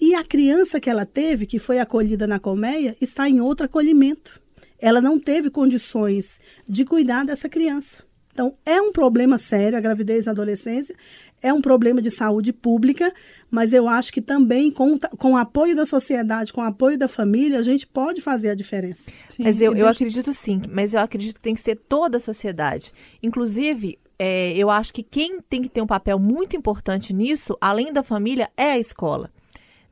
e 0.00 0.14
a 0.14 0.22
criança 0.22 0.78
que 0.78 0.90
ela 0.90 1.06
teve, 1.06 1.46
que 1.46 1.58
foi 1.58 1.78
acolhida 1.78 2.26
na 2.26 2.38
colmeia, 2.38 2.94
está 3.00 3.28
em 3.28 3.40
outro 3.40 3.66
acolhimento. 3.66 4.40
Ela 4.78 5.00
não 5.00 5.18
teve 5.18 5.50
condições 5.50 6.38
de 6.68 6.84
cuidar 6.84 7.24
dessa 7.24 7.48
criança. 7.48 8.04
Então, 8.38 8.54
é 8.64 8.80
um 8.80 8.92
problema 8.92 9.36
sério 9.36 9.76
a 9.76 9.80
gravidez 9.80 10.26
na 10.26 10.30
adolescência, 10.30 10.94
é 11.42 11.52
um 11.52 11.60
problema 11.60 12.00
de 12.00 12.08
saúde 12.08 12.52
pública, 12.52 13.12
mas 13.50 13.72
eu 13.72 13.88
acho 13.88 14.12
que 14.12 14.22
também, 14.22 14.70
com, 14.70 14.96
com 14.96 15.32
o 15.32 15.36
apoio 15.36 15.74
da 15.74 15.84
sociedade, 15.84 16.52
com 16.52 16.60
o 16.60 16.64
apoio 16.64 16.96
da 16.96 17.08
família, 17.08 17.58
a 17.58 17.62
gente 17.62 17.84
pode 17.84 18.22
fazer 18.22 18.50
a 18.50 18.54
diferença. 18.54 19.10
Sim, 19.28 19.42
mas 19.42 19.60
eu, 19.60 19.74
eu 19.74 19.88
acredito 19.88 20.32
sim, 20.32 20.62
mas 20.70 20.94
eu 20.94 21.00
acredito 21.00 21.34
que 21.34 21.40
tem 21.40 21.52
que 21.52 21.60
ser 21.60 21.74
toda 21.88 22.18
a 22.18 22.20
sociedade. 22.20 22.92
Inclusive, 23.20 23.98
é, 24.16 24.56
eu 24.56 24.70
acho 24.70 24.94
que 24.94 25.02
quem 25.02 25.40
tem 25.40 25.60
que 25.60 25.68
ter 25.68 25.82
um 25.82 25.86
papel 25.86 26.16
muito 26.16 26.56
importante 26.56 27.12
nisso, 27.12 27.58
além 27.60 27.92
da 27.92 28.04
família, 28.04 28.48
é 28.56 28.70
a 28.70 28.78
escola. 28.78 29.32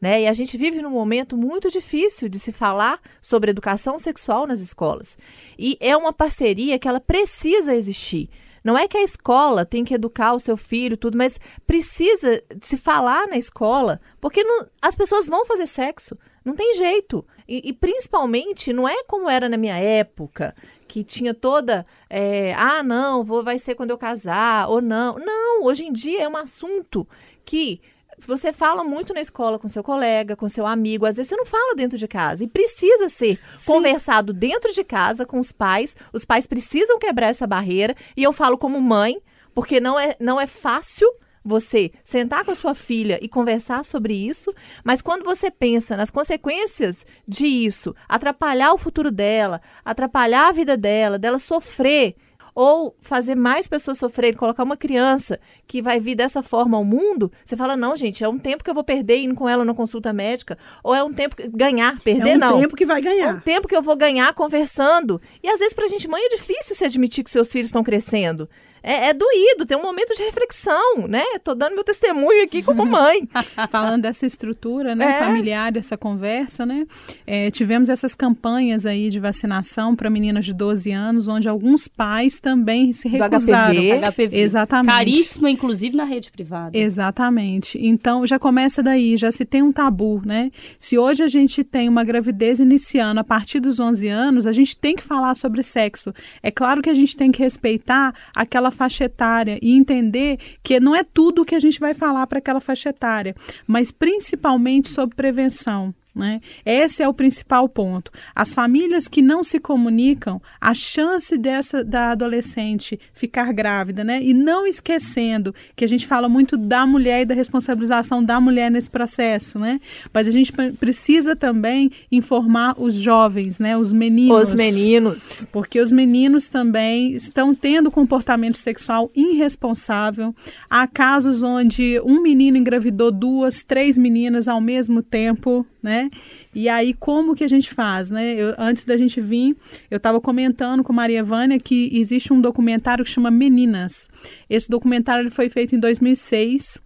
Né? 0.07 0.23
E 0.23 0.27
a 0.29 0.33
gente 0.33 0.57
vive 0.57 0.81
num 0.81 0.91
momento 0.91 1.37
muito 1.37 1.69
difícil 1.69 2.29
de 2.29 2.39
se 2.39 2.53
falar 2.53 3.01
sobre 3.21 3.51
educação 3.51 3.99
sexual 3.99 4.47
nas 4.47 4.61
escolas. 4.61 5.19
E 5.59 5.77
é 5.81 5.97
uma 5.97 6.13
parceria 6.13 6.79
que 6.79 6.87
ela 6.87 7.01
precisa 7.01 7.75
existir. 7.75 8.31
Não 8.63 8.79
é 8.79 8.87
que 8.87 8.97
a 8.97 9.03
escola 9.03 9.65
tem 9.65 9.85
que 9.85 9.95
educar 9.95 10.33
o 10.33 10.39
seu 10.39 10.57
filho, 10.57 10.97
tudo, 10.97 11.19
mas 11.19 11.41
precisa 11.67 12.41
se 12.61 12.77
falar 12.77 13.27
na 13.27 13.37
escola, 13.37 14.01
porque 14.21 14.45
não, 14.45 14.69
as 14.81 14.95
pessoas 14.95 15.27
vão 15.27 15.45
fazer 15.45 15.67
sexo. 15.67 16.17
Não 16.45 16.55
tem 16.55 16.75
jeito. 16.75 17.27
E, 17.49 17.71
e, 17.71 17.73
principalmente, 17.73 18.73
não 18.73 18.89
é 18.89 19.03
como 19.09 19.29
era 19.29 19.49
na 19.49 19.57
minha 19.57 19.77
época, 19.77 20.55
que 20.87 21.03
tinha 21.03 21.35
toda. 21.35 21.85
É, 22.09 22.55
ah, 22.55 22.81
não, 22.85 23.25
vou, 23.25 23.43
vai 23.43 23.59
ser 23.59 23.75
quando 23.75 23.91
eu 23.91 23.99
casar, 23.99 24.69
ou 24.69 24.81
não. 24.81 25.19
Não, 25.19 25.65
hoje 25.65 25.85
em 25.85 25.93
dia 25.93 26.23
é 26.23 26.29
um 26.29 26.37
assunto 26.37 27.09
que 27.45 27.81
você 28.19 28.53
fala 28.53 28.83
muito 28.83 29.13
na 29.13 29.21
escola 29.21 29.59
com 29.59 29.69
seu 29.69 29.83
colega, 29.83 30.37
com 30.37 30.49
seu 30.49 30.67
amigo, 30.67 31.07
às 31.07 31.17
vezes 31.17 31.29
você 31.29 31.37
não 31.37 31.47
fala 31.47 31.75
dentro 31.75 31.99
de 31.99 32.09
casa. 32.09 32.45
E 32.45 32.49
precisa 32.49 33.09
ser 33.09 33.39
Sim. 33.59 33.67
conversado 33.67 34.33
dentro 34.33 34.73
de 34.73 34.85
casa 34.85 35.27
com 35.27 35.39
os 35.39 35.53
pais. 35.53 35.97
Os 36.13 36.25
pais 36.25 36.47
precisam 36.47 36.99
quebrar 36.99 37.29
essa 37.29 37.47
barreira. 37.47 37.95
E 38.17 38.23
eu 38.23 38.33
falo 38.33 38.57
como 38.57 38.81
mãe, 38.81 39.21
porque 39.55 39.81
não 39.81 39.99
é, 39.99 40.17
não 40.21 40.41
é 40.41 40.47
fácil 40.47 41.09
você 41.47 41.93
sentar 42.05 42.45
com 42.45 42.51
a 42.51 42.57
sua 42.57 42.75
filha 42.75 43.21
e 43.23 43.29
conversar 43.29 43.85
sobre 43.85 44.13
isso, 44.13 44.53
mas 44.83 45.01
quando 45.01 45.25
você 45.25 45.49
pensa 45.49 45.97
nas 45.97 46.11
consequências 46.11 47.07
de 47.27 47.47
isso, 47.47 47.95
atrapalhar 48.09 48.73
o 48.73 48.79
futuro 48.79 49.13
dela, 49.13 49.61
atrapalhar 49.85 50.49
a 50.49 50.53
vida 50.53 50.77
dela, 50.77 51.19
dela 51.19 51.39
sofrer 51.39 52.17
ou 52.57 52.97
fazer 53.03 53.35
mais 53.35 53.69
pessoas 53.69 53.99
sofrerem, 53.99 54.35
colocar 54.35 54.63
uma 54.63 54.79
criança 54.79 55.39
que 55.67 55.83
vai 55.83 56.01
vir 56.01 56.15
dessa 56.15 56.43
forma 56.43 56.79
ao 56.79 56.85
mundo, 56.85 57.31
você 57.45 57.55
fala, 57.55 57.77
não, 57.77 57.95
gente, 57.95 58.25
é 58.25 58.29
um 58.29 58.39
tempo 58.39 58.65
que 58.65 58.71
eu 58.71 58.75
vou 58.75 58.83
perder 58.83 59.19
indo 59.19 59.35
com 59.35 59.47
ela 59.47 59.63
na 59.63 59.75
consulta 59.75 60.11
médica, 60.11 60.57
ou 60.83 60.95
é 60.95 61.05
um 61.05 61.13
tempo 61.13 61.37
que 61.37 61.47
ganhar, 61.49 62.01
perder 62.01 62.31
é 62.31 62.37
um 62.37 62.39
não. 62.39 62.51
É 62.53 62.55
um 62.55 62.61
tempo 62.63 62.75
que 62.75 62.87
vai 62.87 63.03
ganhar. 63.03 63.29
É 63.29 63.33
um 63.35 63.41
tempo 63.41 63.69
que 63.69 63.77
eu 63.77 63.83
vou 63.83 63.95
ganhar 63.95 64.33
conversando. 64.33 65.21
E 65.43 65.51
às 65.51 65.59
vezes 65.59 65.75
pra 65.75 65.87
gente 65.87 66.09
mãe 66.09 66.25
é 66.25 66.31
difícil 66.31 66.75
se 66.75 66.85
admitir 66.85 67.23
que 67.23 67.31
seus 67.31 67.53
filhos 67.53 67.69
estão 67.69 67.85
crescendo 67.85 68.49
é, 68.87 69.09
é 69.09 69.13
doído, 69.13 69.67
tem 69.67 69.77
um 69.77 69.83
momento 69.83 70.15
de 70.15 70.23
reflexão, 70.23 71.09
né? 71.09 71.25
Tô 71.43 71.57
dando 71.57 71.75
meu 71.75 71.83
testemunho 71.83 72.45
aqui 72.45 72.63
como 72.63 72.87
mãe. 72.87 73.29
Falando 73.69 74.03
dessa 74.03 74.25
estrutura 74.25 74.95
né, 74.95 75.17
é. 75.17 75.19
familiar, 75.19 75.73
dessa 75.73 75.97
conversa, 75.97 76.65
né? 76.65 76.87
É, 77.27 77.51
tivemos 77.51 77.89
essas 77.89 78.15
campanhas 78.15 78.87
aí 78.87 79.11
de 79.11 79.19
vacinação 79.19 79.97
para 79.97 80.09
meninas 80.09 80.45
de 80.45 80.55
12 80.55 80.93
anos, 80.93 81.27
onde 81.27 81.49
alguns 81.49 81.89
pais 81.89 82.39
também 82.39 82.93
se 82.93 83.09
recusaram. 83.09 83.75
Do 83.75 83.81
HPV. 83.81 84.13
HPV. 84.13 84.39
Exatamente. 84.39 84.93
Caríssima, 84.95 85.51
inclusive, 85.51 85.97
na 85.97 86.05
rede 86.05 86.31
privada. 86.31 86.79
Exatamente. 86.79 87.85
Então, 87.85 88.25
já 88.25 88.39
começa 88.39 88.85
daí, 88.85 89.17
já 89.17 89.33
se 89.33 89.45
tem 89.45 89.63
um 89.63 89.73
tabu, 89.73 90.23
né? 90.25 90.53
Se 90.79 90.97
hoje 90.97 91.25
a 91.25 91.29
gente 91.29 91.65
tem 91.65 91.89
uma 91.89 92.05
gravidez 92.05 92.61
iniciando 92.61 93.19
a 93.19 93.25
partir 93.25 93.59
dos 93.59 93.81
11 93.81 94.07
anos, 94.07 94.47
a 94.47 94.53
gente 94.53 94.77
tem 94.77 94.95
que 94.95 95.03
falar 95.03 95.35
sobre 95.35 95.65
sexo. 95.65 96.15
É 96.41 96.53
claro 96.53 96.81
que 96.81 96.89
a 96.89 96.95
gente 96.95 97.17
tem 97.17 97.33
que 97.33 97.43
respeitar 97.43 98.15
aquela 98.33 98.71
faixa 98.77 99.05
etária 99.05 99.59
e 99.61 99.73
entender 99.73 100.39
que 100.63 100.79
não 100.79 100.95
é 100.95 101.03
tudo 101.03 101.45
que 101.45 101.55
a 101.55 101.61
gente 101.61 101.81
vai 101.81 101.95
falar 101.95 102.27
para 102.27 102.39
aquela 102.39 102.61
faixa 102.61 102.91
etária, 102.91 103.35
mas 103.67 103.91
principalmente 103.91 104.89
sobre 104.89 105.17
prevenção. 105.17 105.95
Né? 106.17 106.41
Esse 106.65 107.03
é 107.03 107.09
o 107.09 107.13
principal 107.13 107.69
ponto. 107.69 108.11
As 108.35 108.51
famílias 108.51 109.07
que 109.07 109.21
não 109.21 109.45
se 109.45 109.61
comunicam, 109.61 110.41
a 110.59 110.73
chance 110.73 111.37
dessa 111.37 111.85
da 111.85 112.13
adolescente 112.13 112.99
ficar 113.13 113.53
grávida, 113.53 114.03
né? 114.03 114.23
E 114.23 114.33
não 114.33 114.67
esquecendo 114.67 115.55
que 115.77 115.85
a 115.85 115.89
gente 115.89 116.07
fala 116.07 116.27
muito 116.27 116.57
da 116.57 116.87
mulher 116.87 117.21
e 117.23 117.25
da 117.27 117.35
responsabilização 117.35 118.25
da 118.25 118.41
mulher 118.41 118.71
nesse 118.71 118.89
processo, 118.89 119.59
né? 119.59 119.79
Mas 120.11 120.27
a 120.27 120.31
gente 120.31 120.53
precisa 120.81 121.37
também 121.37 121.91
informar 122.11 122.75
os 122.79 122.95
jovens, 122.95 123.59
né? 123.59 123.77
Os 123.77 123.93
meninos. 123.93 124.49
Os 124.49 124.55
meninos. 124.55 125.47
Porque 125.53 125.79
os 125.79 125.93
meninos 125.93 126.49
também 126.49 127.13
estão 127.13 127.55
tendo 127.55 127.91
comportamento 127.91 128.57
sexual 128.57 129.11
irresponsável. 129.15 130.35
Há 130.71 130.87
casos 130.87 131.43
onde 131.43 132.01
um 132.05 132.23
menino 132.23 132.57
engravidou 132.57 133.13
duas, 133.13 133.63
três 133.63 133.99
meninas 133.99 134.49
ao 134.49 134.63
mesmo 134.63 135.03
tempo, 135.03 135.67
né? 135.87 136.11
E 136.53 136.69
aí, 136.69 136.93
como 136.93 137.33
que 137.37 137.45
a 137.45 137.49
gente 137.49 137.73
faz, 137.73 138.11
né? 138.11 138.35
Eu, 138.35 138.57
antes 138.59 138.85
da 138.85 138.97
gente 138.97 139.21
vir, 139.21 139.57
eu 139.89 139.99
estava 139.99 140.21
comentando 140.21 140.83
com 140.83 140.93
Maria 140.93 141.23
Vânia 141.23 141.61
que 141.61 141.89
existe 141.97 142.33
um 142.33 142.41
documentário 142.41 143.05
que 143.05 143.11
chama 143.11 143.31
Meninas. 143.31 144.09
Esse 144.51 144.69
documentário 144.69 145.23
ele 145.23 145.31
foi 145.31 145.49
feito 145.49 145.77
em 145.77 145.79
2006 145.79 146.79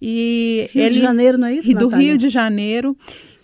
e 0.00 0.70
Rio 0.72 0.84
ele, 0.84 0.94
de 0.94 1.00
Janeiro, 1.00 1.36
não 1.36 1.48
é 1.48 1.54
isso? 1.54 1.70
Do 1.74 1.88
Rio 1.88 2.16
de 2.16 2.30
Janeiro. 2.30 2.96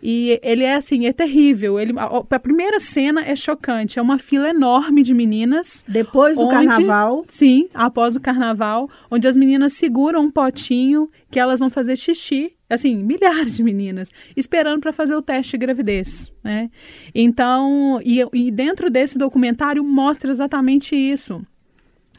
E 0.03 0.41
ele 0.43 0.65
é 0.65 0.75
assim, 0.75 1.07
é 1.07 1.13
terrível. 1.13 1.79
Ele, 1.79 1.93
a, 1.99 2.07
a, 2.31 2.41
primeira 2.41 2.81
cena 2.81 3.23
é 3.23 3.37
chocante. 3.37 3.99
É 3.99 4.03
uma 4.03 4.19
fila 4.19 4.49
enorme 4.49 5.03
de 5.03 5.13
meninas. 5.13 5.85
Depois 5.87 6.37
do 6.37 6.47
onde, 6.47 6.55
carnaval? 6.55 7.25
Sim, 7.29 7.69
após 7.75 8.17
o 8.17 8.21
carnaval, 8.21 8.89
onde 9.11 9.29
as 9.29 9.37
meninas 9.37 9.75
seguram 9.75 10.23
um 10.23 10.31
potinho 10.31 11.09
que 11.31 11.39
elas 11.39 11.61
vão 11.61 11.69
fazer 11.69 11.97
xixi 11.97 12.55
assim, 12.75 12.97
milhares 12.97 13.57
de 13.57 13.63
meninas 13.63 14.11
esperando 14.37 14.81
para 14.81 14.93
fazer 14.93 15.15
o 15.15 15.23
teste 15.23 15.53
de 15.53 15.59
gravidez, 15.59 16.33
né? 16.43 16.71
Então, 17.15 18.01
e, 18.05 18.25
e 18.33 18.51
dentro 18.51 18.91
desse 18.91 19.19
documentário 19.19 19.85
mostra 19.85 20.31
exatamente 20.31 20.97
isso. 20.97 21.45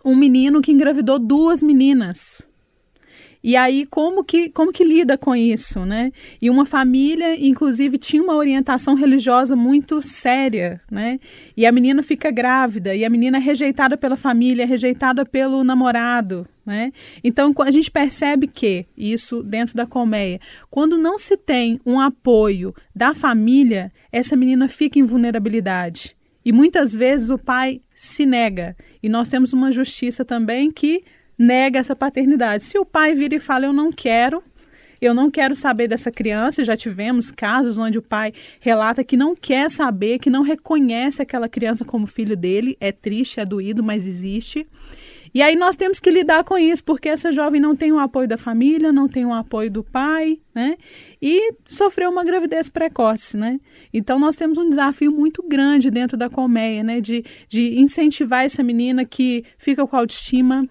Um 0.06 0.16
menino 0.16 0.62
que 0.62 0.72
engravidou 0.72 1.18
duas 1.18 1.64
meninas. 1.64 2.48
E 3.44 3.58
aí, 3.58 3.86
como 3.86 4.24
que, 4.24 4.50
como 4.50 4.72
que 4.72 4.86
lida 4.86 5.18
com 5.18 5.36
isso, 5.36 5.86
né? 5.86 6.14
E 6.42 6.50
uma 6.50 6.66
família, 6.66 7.36
inclusive, 7.46 7.98
tinha 7.98 8.24
uma 8.24 8.36
orientação 8.36 8.96
religiosa 8.96 9.54
muito 9.54 10.02
séria, 10.02 10.80
né? 10.90 11.20
E 11.58 11.66
a 11.66 11.72
menina 11.72 12.02
fica 12.02 12.32
grávida, 12.32 12.96
e 12.96 13.04
a 13.04 13.10
menina 13.10 13.38
é 13.38 13.42
rejeitada 13.42 13.98
pela 13.98 14.16
família, 14.16 14.64
é 14.64 14.66
rejeitada 14.66 15.26
pelo 15.26 15.62
namorado, 15.62 16.48
né? 16.66 16.92
Então, 17.24 17.54
a 17.60 17.72
gente 17.72 17.92
percebe 17.92 18.48
que, 18.48 18.86
isso 18.98 19.44
dentro 19.44 19.76
da 19.76 19.86
colmeia, 19.86 20.40
quando 20.70 20.98
não 20.98 21.18
se 21.18 21.36
tem 21.38 21.80
um 21.86 22.00
apoio 22.00 22.74
da 22.96 23.14
família, 23.14 23.92
essa 24.12 24.36
menina 24.36 24.68
fica 24.68 25.00
em 25.00 25.04
vulnerabilidade. 25.04 26.16
E 26.46 26.52
muitas 26.52 26.94
vezes 26.94 27.30
o 27.30 27.38
pai 27.38 27.82
se 27.96 28.26
nega. 28.26 28.76
E 29.02 29.08
nós 29.10 29.28
temos 29.28 29.54
uma 29.54 29.72
justiça 29.72 30.26
também 30.26 30.72
que 30.72 31.04
nega 31.38 31.80
essa 31.80 31.96
paternidade. 31.96 32.64
Se 32.64 32.78
o 32.78 32.86
pai 32.86 33.16
vira 33.16 33.36
e 33.36 33.40
fala, 33.40 33.66
eu 33.66 33.74
não 33.74 33.92
quero, 33.92 34.44
eu 35.02 35.14
não 35.14 35.30
quero 35.30 35.56
saber 35.56 35.88
dessa 35.88 36.12
criança, 36.12 36.64
já 36.64 36.78
tivemos 36.78 37.32
casos 37.32 37.78
onde 37.78 37.98
o 37.98 38.02
pai 38.02 38.32
relata 38.60 39.04
que 39.04 39.18
não 39.18 39.36
quer 39.36 39.70
saber, 39.70 40.20
que 40.20 40.30
não 40.30 40.44
reconhece 40.44 41.22
aquela 41.22 41.50
criança 41.50 41.84
como 41.84 42.08
filho 42.08 42.38
dele, 42.38 42.78
é 42.80 42.92
triste, 42.92 43.40
é 43.40 43.46
doído, 43.46 43.84
mas 43.84 44.06
existe. 44.06 44.66
E 45.34 45.42
aí 45.42 45.56
nós 45.56 45.76
temos 45.76 46.00
que 46.00 46.12
lidar 46.12 46.44
com 46.44 46.58
isso, 46.58 46.84
porque 46.84 47.10
essa 47.10 47.32
jovem 47.32 47.60
não 47.60 47.76
tem 47.76 47.92
o 47.92 47.98
apoio 47.98 48.28
da 48.28 48.38
família, 48.38 48.92
não 48.92 49.08
tem 49.08 49.26
o 49.26 49.34
apoio 49.34 49.72
do 49.72 49.84
pai, 49.84 50.40
né? 50.54 50.78
E 51.22 51.54
sofreu 51.66 52.12
uma 52.12 52.24
gravidez 52.24 52.70
precoce, 52.70 53.36
né? 53.36 53.60
Então 53.92 54.20
nós 54.20 54.36
temos 54.36 54.58
um 54.58 54.70
desafio 54.70 55.12
muito 55.12 55.42
grande 55.42 55.90
dentro 55.90 56.16
da 56.16 56.30
colmeia, 56.30 56.84
né? 56.84 57.02
De, 57.02 57.26
de 57.48 57.80
incentivar 57.80 58.46
essa 58.46 58.62
menina 58.62 59.06
que 59.06 59.44
fica 59.58 59.88
com 59.88 59.98
autoestima 59.98 60.68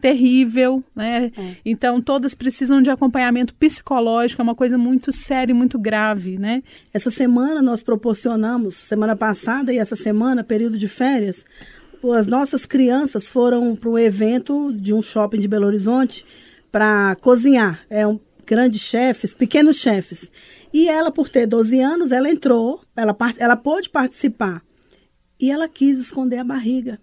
terrível, 0.00 0.82
né? 0.94 1.30
É. 1.36 1.56
Então 1.64 2.00
todas 2.00 2.34
precisam 2.34 2.80
de 2.80 2.90
acompanhamento 2.90 3.54
psicológico, 3.54 4.40
é 4.40 4.44
uma 4.44 4.54
coisa 4.54 4.78
muito 4.78 5.12
séria 5.12 5.52
e 5.52 5.54
muito 5.54 5.78
grave, 5.78 6.38
né? 6.38 6.62
Essa 6.92 7.10
semana 7.10 7.60
nós 7.60 7.82
proporcionamos, 7.82 8.74
semana 8.74 9.14
passada 9.14 9.72
e 9.72 9.78
essa 9.78 9.96
semana, 9.96 10.42
período 10.42 10.78
de 10.78 10.88
férias, 10.88 11.44
as 12.16 12.26
nossas 12.26 12.64
crianças 12.64 13.28
foram 13.28 13.76
para 13.76 13.90
um 13.90 13.98
evento 13.98 14.72
de 14.72 14.94
um 14.94 15.02
shopping 15.02 15.40
de 15.40 15.48
Belo 15.48 15.66
Horizonte 15.66 16.24
para 16.72 17.16
cozinhar. 17.16 17.80
É 17.90 18.06
um 18.06 18.18
grandes 18.46 18.80
chefes, 18.82 19.32
pequenos 19.32 19.76
chefes. 19.76 20.30
E 20.72 20.88
ela, 20.88 21.12
por 21.12 21.28
ter 21.28 21.46
12 21.46 21.78
anos, 21.78 22.10
ela 22.10 22.28
entrou, 22.28 22.80
ela, 22.96 23.16
ela 23.38 23.56
pôde 23.56 23.88
participar. 23.88 24.60
E 25.38 25.50
ela 25.50 25.68
quis 25.68 26.00
esconder 26.00 26.38
a 26.38 26.44
barriga. 26.44 26.98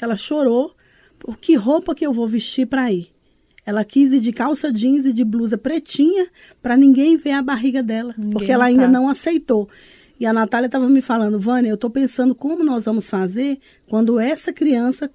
Ela 0.00 0.16
chorou 0.16 0.76
por 1.18 1.38
que 1.38 1.56
roupa 1.56 1.94
que 1.94 2.06
eu 2.06 2.12
vou 2.12 2.28
vestir 2.28 2.66
para 2.66 2.92
ir? 2.92 3.08
Ela 3.64 3.84
quis 3.84 4.12
ir 4.12 4.20
de 4.20 4.32
calça 4.32 4.72
jeans 4.72 5.06
e 5.06 5.12
de 5.12 5.24
blusa 5.24 5.58
pretinha 5.58 6.28
para 6.62 6.76
ninguém 6.76 7.16
ver 7.16 7.32
a 7.32 7.42
barriga 7.42 7.82
dela, 7.82 8.14
ninguém 8.16 8.32
porque 8.32 8.52
ela 8.52 8.66
ainda 8.66 8.86
não 8.86 9.08
aceitou. 9.08 9.68
E 10.18 10.26
a 10.26 10.32
Natália 10.32 10.66
estava 10.66 10.88
me 10.88 11.00
falando, 11.00 11.38
Vânia, 11.38 11.70
eu 11.70 11.74
estou 11.74 11.90
pensando 11.90 12.34
como 12.34 12.64
nós 12.64 12.86
vamos 12.86 13.08
fazer 13.08 13.58
quando 13.88 14.18
essa 14.18 14.52
criança 14.52 15.10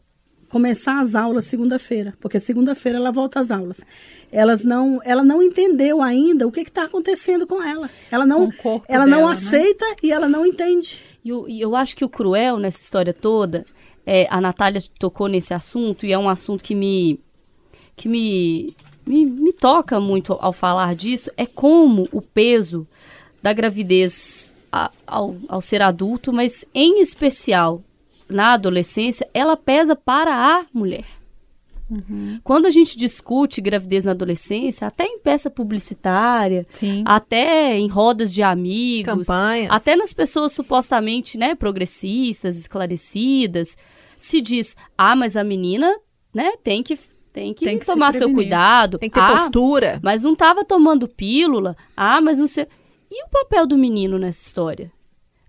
começar 0.47 0.99
as 0.99 1.15
aulas 1.15 1.45
segunda-feira, 1.45 2.13
porque 2.19 2.39
segunda-feira 2.39 2.97
ela 2.97 3.11
volta 3.11 3.39
às 3.39 3.49
aulas. 3.51 3.81
Elas 4.31 4.63
não, 4.63 4.99
ela 5.03 5.23
não 5.23 5.41
entendeu 5.41 6.01
ainda 6.01 6.45
o 6.45 6.51
que 6.51 6.59
está 6.59 6.83
acontecendo 6.83 7.47
com 7.47 7.63
ela. 7.63 7.89
Ela 8.11 8.25
não, 8.25 8.51
ela 8.87 9.05
dela, 9.05 9.07
não 9.07 9.27
né? 9.27 9.33
aceita 9.33 9.85
né? 9.85 9.95
e 10.03 10.11
ela 10.11 10.27
não 10.27 10.45
entende. 10.45 11.01
E 11.23 11.29
eu, 11.29 11.47
eu 11.47 11.75
acho 11.75 11.95
que 11.95 12.03
o 12.03 12.09
cruel 12.09 12.57
nessa 12.57 12.81
história 12.81 13.13
toda 13.13 13.65
é, 14.05 14.27
a 14.29 14.41
Natália 14.41 14.81
tocou 14.99 15.27
nesse 15.27 15.53
assunto 15.53 16.05
e 16.05 16.11
é 16.11 16.17
um 16.17 16.29
assunto 16.29 16.63
que 16.63 16.75
me 16.75 17.19
que 17.95 18.09
me, 18.09 18.75
me, 19.05 19.25
me 19.25 19.53
toca 19.53 19.99
muito 19.99 20.33
ao 20.33 20.51
falar 20.51 20.95
disso, 20.95 21.29
é 21.37 21.45
como 21.45 22.07
o 22.11 22.21
peso 22.21 22.87
da 23.41 23.53
gravidez 23.53 24.53
a, 24.71 24.89
ao, 25.05 25.35
ao 25.47 25.61
ser 25.61 25.81
adulto, 25.81 26.31
mas 26.31 26.65
em 26.73 27.01
especial 27.01 27.81
na 28.29 28.53
adolescência, 28.53 29.27
ela 29.33 29.57
pesa 29.57 29.95
para 29.95 30.33
a 30.33 30.65
mulher. 30.73 31.05
Uhum. 31.89 32.39
Quando 32.41 32.67
a 32.67 32.69
gente 32.69 32.97
discute 32.97 33.59
gravidez 33.59 34.05
na 34.05 34.11
adolescência, 34.11 34.87
até 34.87 35.03
em 35.03 35.19
peça 35.19 35.49
publicitária, 35.49 36.65
Sim. 36.69 37.03
até 37.05 37.77
em 37.77 37.87
rodas 37.87 38.33
de 38.33 38.41
amigos, 38.41 39.27
Campanhas. 39.27 39.69
até 39.69 39.97
nas 39.97 40.13
pessoas 40.13 40.53
supostamente 40.53 41.37
né, 41.37 41.53
progressistas, 41.53 42.57
esclarecidas, 42.57 43.77
se 44.17 44.39
diz: 44.39 44.77
ah, 44.97 45.17
mas 45.17 45.35
a 45.35 45.43
menina 45.43 45.93
né, 46.33 46.53
tem 46.63 46.81
que 46.81 46.97
tem 47.33 47.53
que, 47.53 47.65
tem 47.65 47.79
que 47.79 47.85
tomar 47.85 48.13
seu 48.13 48.33
cuidado. 48.33 48.97
Tem 48.97 49.09
que 49.09 49.15
ter 49.15 49.21
ah, 49.21 49.37
postura. 49.37 49.99
Mas 50.03 50.23
não 50.23 50.33
estava 50.33 50.65
tomando 50.65 51.07
pílula. 51.07 51.77
Ah, 51.95 52.19
mas 52.19 52.39
não 52.39 52.47
sei. 52.47 52.67
E 53.11 53.25
o 53.25 53.29
papel 53.29 53.67
do 53.67 53.77
menino 53.77 54.17
nessa 54.17 54.41
história? 54.41 54.89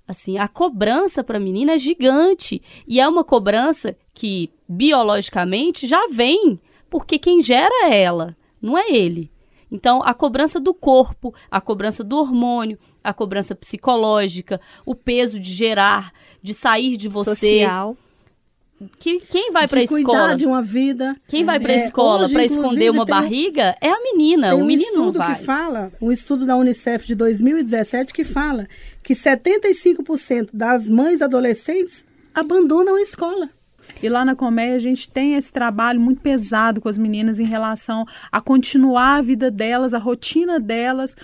Assim, 0.06 0.36
a 0.36 0.48
cobrança 0.48 1.22
para 1.22 1.36
a 1.36 1.40
menina 1.40 1.74
é 1.74 1.78
gigante. 1.78 2.60
E 2.88 3.00
é 3.00 3.08
uma 3.08 3.22
cobrança 3.22 3.96
que, 4.12 4.50
biologicamente, 4.68 5.86
já 5.86 6.08
vem, 6.08 6.60
porque 6.90 7.20
quem 7.20 7.40
gera 7.40 7.86
é 7.86 8.02
ela, 8.02 8.36
não 8.60 8.76
é 8.76 8.90
ele. 8.90 9.30
Então, 9.70 10.02
a 10.04 10.12
cobrança 10.12 10.58
do 10.58 10.74
corpo, 10.74 11.32
a 11.48 11.60
cobrança 11.60 12.02
do 12.02 12.18
hormônio, 12.18 12.78
a 13.02 13.14
cobrança 13.14 13.54
psicológica, 13.54 14.60
o 14.84 14.94
peso 14.94 15.38
de 15.38 15.54
gerar, 15.54 16.12
de 16.42 16.52
sair 16.52 16.96
de 16.96 17.08
você. 17.08 17.60
Social 17.60 17.96
que 18.98 19.20
quem 19.20 19.50
vai 19.52 19.66
para 19.68 19.80
a 19.80 19.82
escola? 19.82 20.02
cuidar 20.02 20.36
de 20.36 20.46
uma 20.46 20.62
vida. 20.62 21.16
Quem 21.28 21.44
vai 21.44 21.58
para 21.58 21.72
a 21.72 21.76
é, 21.76 21.84
escola 21.84 22.28
para 22.28 22.44
esconder 22.44 22.90
uma 22.90 23.04
barriga 23.04 23.76
é 23.80 23.90
a 23.90 24.00
menina, 24.00 24.54
o 24.54 24.64
menino 24.64 24.82
um 24.82 24.88
estudo 24.88 25.18
não 25.18 25.26
vai. 25.26 25.34
que 25.34 25.44
fala, 25.44 25.92
um 26.00 26.12
estudo 26.12 26.46
da 26.46 26.56
UNICEF 26.56 27.06
de 27.06 27.14
2017 27.14 28.12
que 28.12 28.24
fala 28.24 28.66
que 29.02 29.14
75% 29.14 30.50
das 30.52 30.88
mães 30.88 31.22
adolescentes 31.22 32.04
abandonam 32.34 32.96
a 32.96 33.02
escola. 33.02 33.48
E 34.02 34.08
lá 34.08 34.24
na 34.24 34.34
Coméia 34.34 34.74
a 34.74 34.80
gente 34.80 35.08
tem 35.08 35.34
esse 35.34 35.52
trabalho 35.52 36.00
muito 36.00 36.20
pesado 36.20 36.80
com 36.80 36.88
as 36.88 36.98
meninas 36.98 37.38
em 37.38 37.44
relação 37.44 38.04
a 38.30 38.40
continuar 38.40 39.16
a 39.18 39.22
vida 39.22 39.50
delas, 39.50 39.94
a 39.94 39.98
rotina 39.98 40.58
delas, 40.58 41.14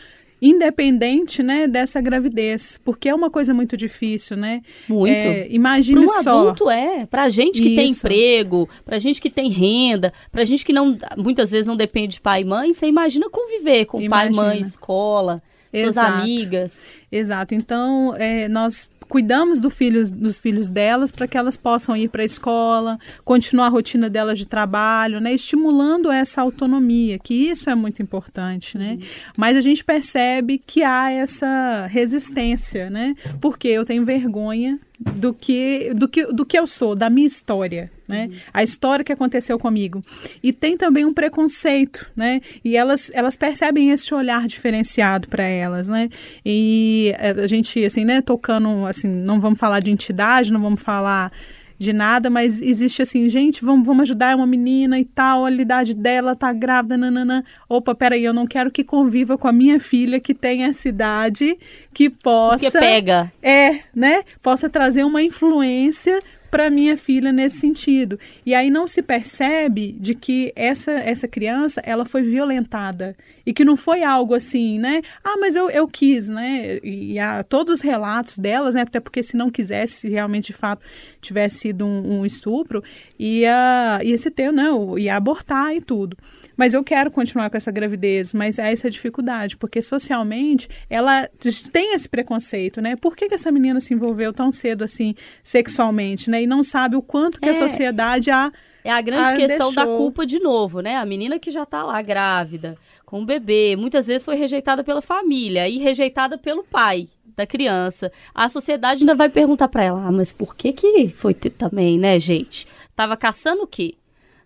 independente, 0.40 1.42
né, 1.42 1.66
dessa 1.66 2.00
gravidez, 2.00 2.78
porque 2.84 3.08
é 3.08 3.14
uma 3.14 3.30
coisa 3.30 3.52
muito 3.52 3.76
difícil, 3.76 4.36
né? 4.36 4.62
Muito. 4.88 5.26
É, 5.26 5.46
imagine 5.50 6.06
Pro 6.06 6.22
só. 6.22 6.38
adulto 6.40 6.70
é, 6.70 7.06
pra 7.06 7.28
gente 7.28 7.60
que 7.60 7.68
Isso. 7.68 7.76
tem 7.76 7.90
emprego, 7.90 8.68
pra 8.84 8.98
gente 8.98 9.20
que 9.20 9.30
tem 9.30 9.48
renda, 9.50 10.12
pra 10.30 10.44
gente 10.44 10.64
que 10.64 10.72
não 10.72 10.96
muitas 11.16 11.50
vezes 11.50 11.66
não 11.66 11.76
depende 11.76 12.14
de 12.14 12.20
pai 12.20 12.42
e 12.42 12.44
mãe, 12.44 12.72
você 12.72 12.86
imagina 12.86 13.28
conviver 13.30 13.84
com 13.86 14.00
imagina. 14.00 14.36
pai, 14.36 14.46
mãe, 14.54 14.60
escola, 14.60 15.42
suas 15.72 15.86
Exato. 15.96 16.12
amigas. 16.22 16.86
Exato. 17.10 17.54
Então, 17.54 18.14
é, 18.16 18.48
nós 18.48 18.88
cuidamos 19.08 19.60
do 19.60 19.68
dos 20.12 20.38
filhos 20.38 20.68
delas 20.68 21.10
para 21.10 21.26
que 21.26 21.36
elas 21.36 21.56
possam 21.56 21.96
ir 21.96 22.08
para 22.08 22.22
a 22.22 22.26
escola, 22.26 22.98
continuar 23.24 23.66
a 23.66 23.70
rotina 23.70 24.10
delas 24.10 24.38
de 24.38 24.46
trabalho, 24.46 25.20
né? 25.20 25.32
Estimulando 25.32 26.10
essa 26.10 26.42
autonomia, 26.42 27.18
que 27.18 27.34
isso 27.34 27.70
é 27.70 27.74
muito 27.74 28.02
importante, 28.02 28.76
né? 28.76 28.92
Uhum. 28.92 29.06
Mas 29.36 29.56
a 29.56 29.60
gente 29.60 29.84
percebe 29.84 30.58
que 30.58 30.82
há 30.82 31.10
essa 31.10 31.86
resistência, 31.86 32.90
né? 32.90 33.14
Porque 33.40 33.68
eu 33.68 33.84
tenho 33.84 34.04
vergonha 34.04 34.78
do 34.98 35.32
que, 35.32 35.92
do 35.94 36.08
que, 36.08 36.26
do 36.26 36.44
que 36.44 36.58
eu 36.58 36.66
sou, 36.66 36.94
da 36.94 37.08
minha 37.08 37.26
história, 37.26 37.90
né? 38.08 38.26
Uhum. 38.26 38.38
A 38.52 38.62
história 38.64 39.04
que 39.04 39.12
aconteceu 39.12 39.58
comigo. 39.58 40.04
E 40.42 40.52
tem 40.52 40.76
também 40.76 41.04
um 41.04 41.14
preconceito, 41.14 42.10
né? 42.16 42.40
E 42.64 42.76
elas, 42.76 43.10
elas 43.14 43.36
percebem 43.36 43.90
esse 43.90 44.12
olhar 44.12 44.48
diferenciado 44.48 45.28
para 45.28 45.44
elas, 45.44 45.88
né? 45.88 46.08
E 46.44 47.12
eh, 47.16 47.30
a 47.30 47.46
gente, 47.46 47.84
assim, 47.84 48.04
né, 48.04 48.20
tocando, 48.20 48.86
assim, 48.86 49.08
não 49.08 49.40
vamos 49.40 49.58
falar 49.58 49.80
de 49.80 49.90
entidade, 49.90 50.52
não 50.52 50.60
vamos 50.60 50.82
falar 50.82 51.30
de 51.78 51.92
nada, 51.92 52.28
mas 52.28 52.60
existe 52.60 53.00
assim, 53.02 53.28
gente, 53.28 53.64
vamos, 53.64 53.86
vamos 53.86 54.02
ajudar 54.02 54.36
uma 54.36 54.46
menina 54.46 54.98
e 54.98 55.04
tal, 55.04 55.44
a 55.44 55.50
idade 55.50 55.94
dela 55.94 56.34
tá 56.34 56.52
grávida, 56.52 56.96
nananã. 56.96 57.44
Opa, 57.68 57.94
peraí, 57.94 58.24
eu 58.24 58.34
não 58.34 58.46
quero 58.46 58.70
que 58.70 58.82
conviva 58.82 59.38
com 59.38 59.46
a 59.46 59.52
minha 59.52 59.78
filha 59.78 60.18
que 60.18 60.34
tem 60.34 60.64
essa 60.64 60.88
idade, 60.88 61.56
que 61.94 62.10
possa... 62.10 62.70
Que 62.70 62.78
pega. 62.78 63.32
É, 63.40 63.80
né? 63.94 64.24
Possa 64.42 64.68
trazer 64.68 65.04
uma 65.04 65.22
influência 65.22 66.20
para 66.50 66.70
minha 66.70 66.96
filha 66.96 67.32
nesse 67.32 67.58
sentido. 67.58 68.18
E 68.44 68.54
aí 68.54 68.70
não 68.70 68.86
se 68.86 69.02
percebe 69.02 69.92
de 69.92 70.14
que 70.14 70.52
essa, 70.56 70.92
essa 70.92 71.28
criança 71.28 71.80
ela 71.84 72.04
foi 72.04 72.22
violentada 72.22 73.16
e 73.44 73.52
que 73.52 73.64
não 73.64 73.76
foi 73.76 74.02
algo 74.02 74.34
assim, 74.34 74.78
né? 74.78 75.00
Ah, 75.24 75.36
mas 75.38 75.56
eu, 75.56 75.70
eu 75.70 75.86
quis, 75.86 76.28
né? 76.28 76.78
E 76.82 77.18
há 77.18 77.42
todos 77.42 77.74
os 77.74 77.80
relatos 77.80 78.36
delas, 78.36 78.74
né? 78.74 78.82
Até 78.82 79.00
porque 79.00 79.22
se 79.22 79.36
não 79.36 79.50
quisesse, 79.50 79.94
se 79.94 80.08
realmente 80.08 80.48
de 80.48 80.52
fato 80.52 80.84
tivesse 81.20 81.58
sido 81.58 81.86
um, 81.86 82.20
um 82.20 82.26
estupro, 82.26 82.82
ia, 83.18 84.00
ia 84.02 84.18
se 84.18 84.30
ter, 84.30 84.52
né? 84.52 84.64
Ia 84.98 85.16
abortar 85.16 85.74
e 85.74 85.80
tudo. 85.80 86.16
Mas 86.58 86.74
eu 86.74 86.82
quero 86.82 87.08
continuar 87.12 87.48
com 87.48 87.56
essa 87.56 87.70
gravidez, 87.70 88.34
mas 88.34 88.58
é 88.58 88.72
essa 88.72 88.90
dificuldade, 88.90 89.56
porque 89.56 89.80
socialmente 89.80 90.68
ela 90.90 91.28
tem 91.72 91.94
esse 91.94 92.08
preconceito, 92.08 92.80
né? 92.80 92.96
Por 92.96 93.14
que, 93.14 93.28
que 93.28 93.34
essa 93.34 93.52
menina 93.52 93.80
se 93.80 93.94
envolveu 93.94 94.32
tão 94.32 94.50
cedo 94.50 94.82
assim 94.82 95.14
sexualmente, 95.44 96.28
né? 96.28 96.42
E 96.42 96.46
não 96.48 96.64
sabe 96.64 96.96
o 96.96 97.02
quanto 97.02 97.40
que 97.40 97.48
é. 97.48 97.52
a 97.52 97.54
sociedade 97.54 98.28
a 98.32 98.50
é 98.84 98.90
a 98.90 99.00
grande 99.00 99.34
a 99.34 99.36
questão 99.36 99.72
deixou. 99.72 99.74
da 99.74 99.86
culpa 99.86 100.26
de 100.26 100.40
novo, 100.40 100.80
né? 100.80 100.96
A 100.96 101.06
menina 101.06 101.38
que 101.38 101.50
já 101.50 101.64
tá 101.64 101.84
lá 101.84 102.00
grávida, 102.02 102.76
com 103.04 103.22
o 103.22 103.24
bebê, 103.24 103.76
muitas 103.76 104.06
vezes 104.06 104.24
foi 104.24 104.34
rejeitada 104.34 104.82
pela 104.82 105.02
família 105.02 105.68
e 105.68 105.78
rejeitada 105.78 106.36
pelo 106.36 106.64
pai 106.64 107.08
da 107.36 107.46
criança. 107.46 108.10
A 108.34 108.48
sociedade 108.48 109.02
ainda 109.02 109.14
vai 109.14 109.28
perguntar 109.28 109.68
para 109.68 109.84
ela: 109.84 110.06
"Ah, 110.06 110.12
mas 110.12 110.32
por 110.32 110.56
que 110.56 110.72
que 110.72 111.08
foi 111.08 111.34
também, 111.34 111.98
né, 111.98 112.18
gente? 112.18 112.66
Tava 112.96 113.16
caçando 113.16 113.62
o 113.62 113.66
quê?" 113.66 113.94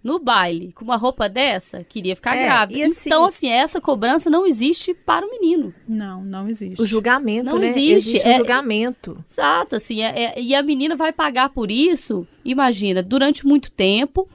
No 0.03 0.19
baile 0.19 0.73
com 0.73 0.85
uma 0.85 0.97
roupa 0.97 1.29
dessa, 1.29 1.85
queria 1.85 2.17
ficar 2.17 2.37
é, 2.37 2.45
grávida. 2.45 2.87
Assim, 2.87 3.09
então, 3.09 3.25
assim, 3.25 3.49
essa 3.49 3.81
cobrança 3.81 4.29
não 4.29 4.47
existe 4.47 4.93
para 4.93 5.25
o 5.27 5.31
menino. 5.31 5.73
Não, 5.88 6.25
não 6.25 6.49
existe. 6.49 6.81
O 6.81 6.87
julgamento, 6.87 7.51
não 7.51 7.59
né? 7.59 7.69
Existe, 7.69 7.93
existe 7.93 8.29
é, 8.29 8.33
o 8.33 8.37
julgamento. 8.38 9.19
Exato, 9.29 9.77
assim, 9.77 10.03
é, 10.03 10.25
é, 10.25 10.41
e 10.41 10.55
a 10.55 10.62
menina 10.62 10.97
vai 10.97 11.12
pagar 11.12 11.51
por 11.51 11.71
isso, 11.71 12.27
imagina, 12.45 13.03
durante 13.03 13.47
muito 13.47 13.71
tempo. 13.71 14.29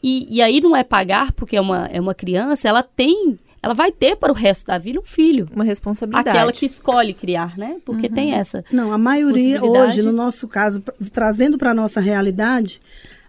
E, 0.00 0.36
e 0.36 0.40
aí 0.40 0.60
não 0.60 0.76
é 0.76 0.84
pagar 0.84 1.32
porque 1.32 1.56
é 1.56 1.60
uma, 1.60 1.86
é 1.86 2.00
uma 2.00 2.14
criança, 2.14 2.68
ela 2.68 2.84
tem 2.84 3.36
ela 3.60 3.74
vai 3.74 3.90
ter 3.90 4.16
para 4.16 4.32
o 4.32 4.34
resto 4.34 4.66
da 4.66 4.78
vida 4.78 5.00
um 5.00 5.04
filho. 5.04 5.46
Uma 5.52 5.64
responsabilidade. 5.64 6.28
Aquela 6.28 6.52
que 6.52 6.64
escolhe 6.64 7.12
criar, 7.12 7.58
né? 7.58 7.78
Porque 7.84 8.06
uhum. 8.06 8.12
tem 8.12 8.34
essa. 8.34 8.64
Não, 8.70 8.92
a 8.92 8.98
maioria 8.98 9.62
hoje, 9.64 10.00
no 10.02 10.12
nosso 10.12 10.46
caso, 10.46 10.80
trazendo 11.12 11.58
para 11.58 11.72
a 11.72 11.74
nossa 11.74 12.00
realidade, 12.00 12.80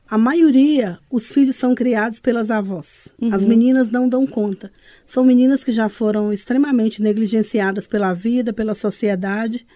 a 0.10 0.18
maioria, 0.18 0.98
os 1.10 1.32
filhos 1.32 1.56
são 1.56 1.76
criados 1.76 2.20
pelas 2.20 2.50
avós. 2.50 3.14
Uhum. 3.22 3.34
As 3.34 3.46
meninas 3.46 3.92
não 3.92 4.10
dão 4.10 4.26
conta. 4.26 4.72
São 5.06 5.24
meninas 5.24 5.64
que 5.64 5.72
já 5.72 5.88
foram 5.88 6.34
extremamente 6.34 7.02
negligenciadas 7.02 7.86
pela 7.86 8.14
vida, 8.14 8.52
pela 8.52 8.74
sociedade. 8.74 9.68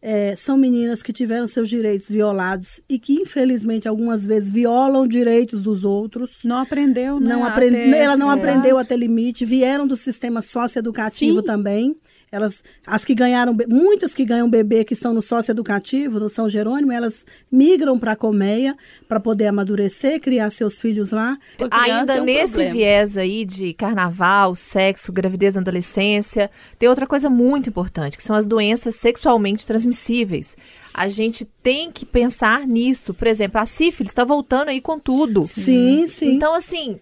É, 0.00 0.36
são 0.36 0.56
meninas 0.56 1.02
que 1.02 1.12
tiveram 1.12 1.48
seus 1.48 1.68
direitos 1.68 2.08
violados 2.08 2.80
e 2.88 2.98
que, 2.98 3.14
infelizmente, 3.14 3.88
algumas 3.88 4.24
vezes 4.24 4.50
violam 4.50 5.06
direitos 5.06 5.60
dos 5.60 5.84
outros. 5.84 6.38
Não 6.44 6.58
aprendeu, 6.58 7.18
né? 7.18 7.28
Não 7.28 7.44
aprend... 7.44 7.76
Ela 7.76 8.16
não 8.16 8.30
aprendeu 8.30 8.78
a 8.78 8.84
ter 8.84 8.96
limite. 8.96 9.44
Vieram 9.44 9.86
do 9.86 9.96
sistema 9.96 10.42
socioeducativo 10.42 11.40
Sim. 11.40 11.46
também. 11.46 11.96
Elas, 12.32 12.64
as 12.86 13.04
que 13.04 13.14
ganharam, 13.14 13.54
muitas 13.68 14.14
que 14.14 14.24
ganham 14.24 14.48
bebê 14.48 14.84
que 14.84 14.94
estão 14.94 15.12
no 15.12 15.20
sócio 15.20 15.52
educativo, 15.52 16.18
no 16.18 16.30
São 16.30 16.48
Jerônimo, 16.48 16.90
elas 16.90 17.26
migram 17.50 17.98
para 17.98 18.12
a 18.12 18.16
colmeia 18.16 18.74
para 19.06 19.20
poder 19.20 19.48
amadurecer, 19.48 20.18
criar 20.18 20.48
seus 20.48 20.80
filhos 20.80 21.10
lá. 21.10 21.36
Ainda 21.70 22.14
é 22.14 22.20
um 22.22 22.24
nesse 22.24 22.54
problema. 22.54 22.72
viés 22.74 23.18
aí 23.18 23.44
de 23.44 23.74
carnaval, 23.74 24.54
sexo, 24.54 25.12
gravidez 25.12 25.56
na 25.56 25.60
adolescência, 25.60 26.50
tem 26.78 26.88
outra 26.88 27.06
coisa 27.06 27.28
muito 27.28 27.68
importante, 27.68 28.16
que 28.16 28.22
são 28.22 28.34
as 28.34 28.46
doenças 28.46 28.94
sexualmente 28.94 29.66
transmissíveis. 29.66 30.56
A 30.94 31.08
gente 31.08 31.44
tem 31.62 31.92
que 31.92 32.06
pensar 32.06 32.66
nisso. 32.66 33.12
Por 33.12 33.26
exemplo, 33.26 33.60
a 33.60 33.66
sífilis 33.66 34.10
está 34.10 34.24
voltando 34.24 34.70
aí 34.70 34.80
com 34.80 34.98
tudo. 34.98 35.44
Sim, 35.44 36.06
sim. 36.08 36.34
Então, 36.34 36.54
assim, 36.54 36.98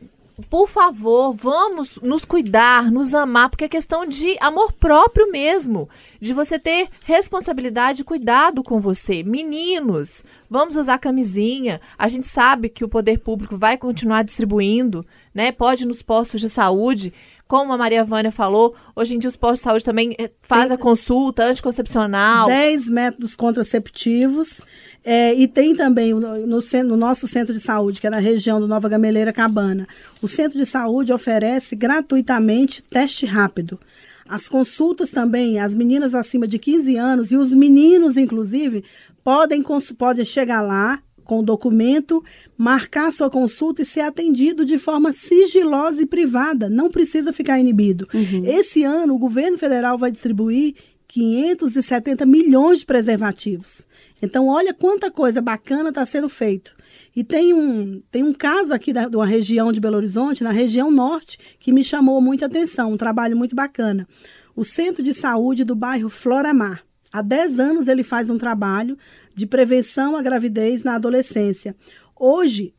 por 0.49 0.69
favor, 0.69 1.33
vamos 1.33 1.99
nos 2.03 2.25
cuidar, 2.25 2.91
nos 2.91 3.15
amar, 3.15 3.51
porque 3.51 3.65
é 3.65 3.69
questão 3.69 4.07
de 4.07 4.37
amor 4.41 4.73
próprio 4.73 5.31
mesmo, 5.31 5.89
de 6.21 6.33
você 6.33 6.59
ter 6.59 6.89
responsabilidade 7.05 8.03
e 8.03 8.05
cuidado 8.05 8.63
com 8.63 8.81
você. 8.81 9.23
Meninos, 9.23 10.25
vamos 10.51 10.77
usar 10.77 10.99
camisinha. 10.99 11.81
A 11.97 12.09
gente 12.09 12.27
sabe 12.27 12.69
que 12.69 12.85
o 12.85 12.89
poder 12.89 13.19
público 13.19 13.57
vai 13.57 13.79
continuar 13.79 14.25
distribuindo, 14.25 15.07
né? 15.33 15.53
Pode 15.53 15.87
nos 15.87 16.03
postos 16.03 16.41
de 16.41 16.51
saúde, 16.51 17.13
como 17.47 17.73
a 17.73 17.79
Maria 17.79 18.05
Vânia 18.05 18.31
falou, 18.31 18.75
hoje 18.95 19.15
em 19.15 19.19
dia 19.19 19.29
os 19.29 19.37
postos 19.37 19.61
de 19.61 19.65
saúde 19.65 19.85
também 19.85 20.15
eh, 20.19 20.31
fazem 20.43 20.75
a 20.75 20.79
consulta 20.79 21.45
anticoncepcional. 21.45 22.47
10 22.49 22.89
métodos 22.89 23.37
contraceptivos. 23.37 24.61
É, 25.03 25.35
e 25.35 25.49
tem 25.49 25.75
também 25.75 26.13
no, 26.13 26.47
no, 26.47 26.61
no, 26.61 26.97
nosso 26.97 27.27
centro 27.27 27.55
de 27.55 27.61
saúde, 27.61 28.01
que 28.01 28.07
é 28.07 28.11
na 28.11 28.19
região 28.19 28.61
do 28.61 28.69
Nova 28.69 28.89
Gameleira 28.89 29.33
Cabana. 29.33 29.89
O 30.21 30.29
centro 30.29 30.59
de 30.59 30.67
saúde 30.67 31.13
oferece 31.13 31.75
gratuitamente 31.75 32.83
teste 32.83 33.25
rápido. 33.25 33.81
As 34.31 34.49
consultas 34.49 35.11
também, 35.11 35.59
as 35.59 35.75
meninas 35.75 36.15
acima 36.15 36.47
de 36.47 36.57
15 36.57 36.97
anos 36.97 37.33
e 37.33 37.37
os 37.37 37.53
meninos, 37.53 38.17
inclusive, 38.17 38.85
podem, 39.23 39.63
podem 39.97 40.25
chegar 40.25 40.61
lá 40.61 41.03
com 41.25 41.39
o 41.39 41.45
documento, 41.45 42.25
marcar 42.59 43.13
sua 43.13 43.31
consulta 43.31 43.83
e 43.83 43.87
ser 43.87 44.01
atendido 44.01 44.65
de 44.65 44.77
forma 44.77 45.13
sigilosa 45.13 46.03
e 46.03 46.07
privada. 46.07 46.69
Não 46.69 46.91
precisa 46.91 47.33
ficar 47.33 47.61
inibido. 47.61 48.09
Uhum. 48.13 48.45
Esse 48.45 48.83
ano, 48.83 49.15
o 49.15 49.19
governo 49.19 49.57
federal 49.57 49.97
vai 49.97 50.11
distribuir 50.11 50.75
570 51.07 52.27
milhões 52.27 52.81
de 52.81 52.87
preservativos. 52.87 53.87
Então, 54.23 54.49
olha 54.49 54.75
quanta 54.75 55.11
coisa 55.11 55.41
bacana 55.41 55.89
está 55.89 56.05
sendo 56.05 56.29
feito. 56.29 56.73
E 57.15 57.25
tem 57.25 57.55
um, 57.55 58.03
tem 58.11 58.23
um 58.23 58.33
caso 58.33 58.75
aqui 58.75 58.93
da, 58.93 59.09
de 59.09 59.17
uma 59.17 59.27
região 59.27 59.73
de 59.73 59.81
Belo 59.81 59.97
Horizonte, 59.97 60.45
na 60.45 60.51
região 60.51 60.91
norte, 60.91 61.39
que 61.59 61.73
me 61.73 61.83
chamou 61.83 62.21
muita 62.21 62.47
atenção, 62.47 62.93
um 62.93 62.97
trabalho 62.97 63.37
muito 63.37 63.57
bacana. 63.57 64.07
O 64.55 64.65
Centro 64.65 65.03
de 65.03 65.15
Saúde 65.15 65.65
do 65.65 65.75
bairro 65.75 66.09
Floramar. 66.09 66.83
Há 67.13 67.23
10 67.23 67.59
anos 67.59 67.89
ele 67.89 68.03
faz 68.03 68.31
um 68.31 68.39
trabalho 68.39 68.97
de 69.35 69.47
prevenção 69.47 70.17
à 70.17 70.23
gravidez 70.23 70.85
na 70.85 70.95
adolescência. 70.95 71.75
Hoje, 72.17 72.75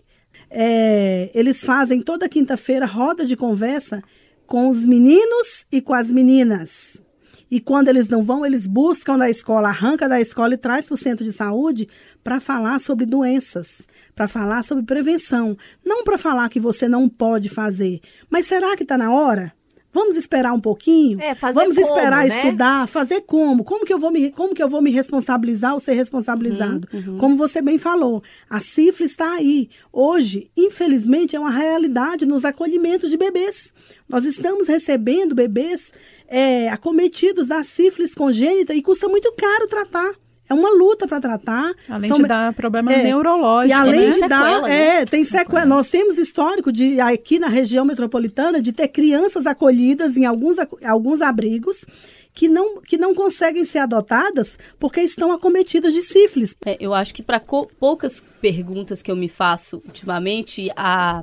é, 0.50 1.32
eles 1.34 1.64
fazem 1.64 2.02
toda 2.02 2.30
quinta-feira 2.30 2.86
roda 2.86 3.26
de 3.26 3.36
conversa 3.36 4.02
com 4.46 4.70
os 4.70 4.86
meninos 4.86 5.66
e 5.72 5.82
com 5.82 5.94
as 5.94 6.12
meninas. 6.12 7.02
E 7.50 7.60
quando 7.60 7.90
eles 7.90 8.08
não 8.08 8.24
vão, 8.24 8.46
eles 8.46 8.66
buscam 8.66 9.18
da 9.18 9.30
escola, 9.30 9.68
arranca 9.68 10.08
da 10.08 10.22
escola 10.22 10.54
e 10.54 10.58
traz 10.58 10.86
para 10.86 10.94
o 10.94 10.98
centro 10.98 11.26
de 11.26 11.34
saúde 11.34 11.90
para 12.24 12.40
falar 12.40 12.80
sobre 12.80 13.06
doenças, 13.06 13.86
para 14.16 14.26
falar 14.26 14.64
sobre 14.64 14.86
prevenção. 14.86 15.58
Não 15.86 16.06
para 16.06 16.18
falar 16.18 16.48
que 16.48 16.62
você 16.62 16.88
não 16.88 17.10
pode 17.10 17.50
fazer. 17.50 18.00
Mas 18.30 18.46
será 18.46 18.78
que 18.78 18.84
está 18.84 18.98
na 18.98 19.12
hora? 19.12 19.54
Vamos 19.94 20.16
esperar 20.16 20.54
um 20.54 20.60
pouquinho? 20.60 21.22
É, 21.22 21.36
fazer 21.36 21.60
Vamos 21.60 21.76
como, 21.76 21.88
esperar 21.88 22.28
né? 22.28 22.38
estudar, 22.38 22.88
fazer 22.88 23.22
como? 23.22 23.64
Como 23.64 23.86
que 23.86 23.94
eu 23.94 24.00
vou 24.00 24.10
me, 24.10 24.32
como 24.32 24.56
que 24.56 24.64
eu 24.64 24.70
vou 24.70 24.82
me 24.82 24.90
responsabilizar 24.90 25.74
ou 25.74 25.80
ser 25.80 25.94
responsabilizado? 25.94 26.88
Uhum, 26.94 27.12
uhum. 27.12 27.18
Como 27.18 27.36
você 27.36 27.62
bem 27.62 27.78
falou, 27.78 28.24
a 28.50 28.60
sífilis 28.62 29.12
está 29.12 29.34
aí. 29.34 29.70
Hoje, 29.92 30.50
infelizmente, 30.56 31.36
é 31.36 31.40
uma 31.40 31.52
realidade 31.52 32.26
nos 32.26 32.46
acolhimentos 32.46 33.10
de 33.10 33.18
bebês. 33.18 33.74
Nós 34.08 34.24
estamos 34.24 34.68
recebendo 34.68 35.36
bebês 35.36 35.92
é, 36.28 36.70
acometidos 36.70 37.48
da 37.48 37.64
sífilis 37.64 38.16
congênita 38.16 38.74
e 38.74 38.82
custa 38.82 39.10
muito 39.10 39.34
caro 39.34 39.68
tratar. 39.68 40.14
É 40.52 40.54
uma 40.54 40.70
luta 40.70 41.08
para 41.08 41.22
tratar. 41.22 41.74
Além 41.88 42.10
São, 42.10 42.18
de 42.18 42.28
dar 42.28 42.54
problemas 42.54 42.94
é, 42.94 43.04
neurológicos. 43.04 43.70
E 43.70 43.74
além 43.74 44.10
né? 44.10 44.10
de 44.10 44.20
dar. 44.28 44.44
Sequela, 44.44 44.68
né? 44.68 45.02
É, 45.02 45.06
tem 45.06 45.24
sequela. 45.24 45.66
Nós 45.66 45.90
temos 45.90 46.18
histórico 46.18 46.74
de, 46.74 47.00
aqui 47.00 47.40
na 47.40 47.48
região 47.48 47.86
metropolitana 47.86 48.62
de 48.62 48.74
ter 48.74 48.90
crianças 48.90 49.46
acolhidas 49.46 50.18
em 50.18 50.26
alguns, 50.26 50.58
alguns 50.84 51.22
abrigos 51.22 51.86
que 52.34 52.50
não, 52.50 52.82
que 52.82 52.98
não 52.98 53.16
conseguem 53.16 53.64
ser 53.64 53.80
adotadas 53.80 54.60
porque 54.78 55.00
estão 55.00 55.32
acometidas 55.32 55.94
de 55.94 56.02
sífilis. 56.02 56.54
É, 56.66 56.76
eu 56.82 56.94
acho 56.94 57.14
que 57.14 57.24
para 57.24 57.40
poucas 57.40 58.22
perguntas 58.42 59.02
que 59.02 59.10
eu 59.10 59.16
me 59.16 59.30
faço 59.30 59.82
ultimamente, 59.86 60.68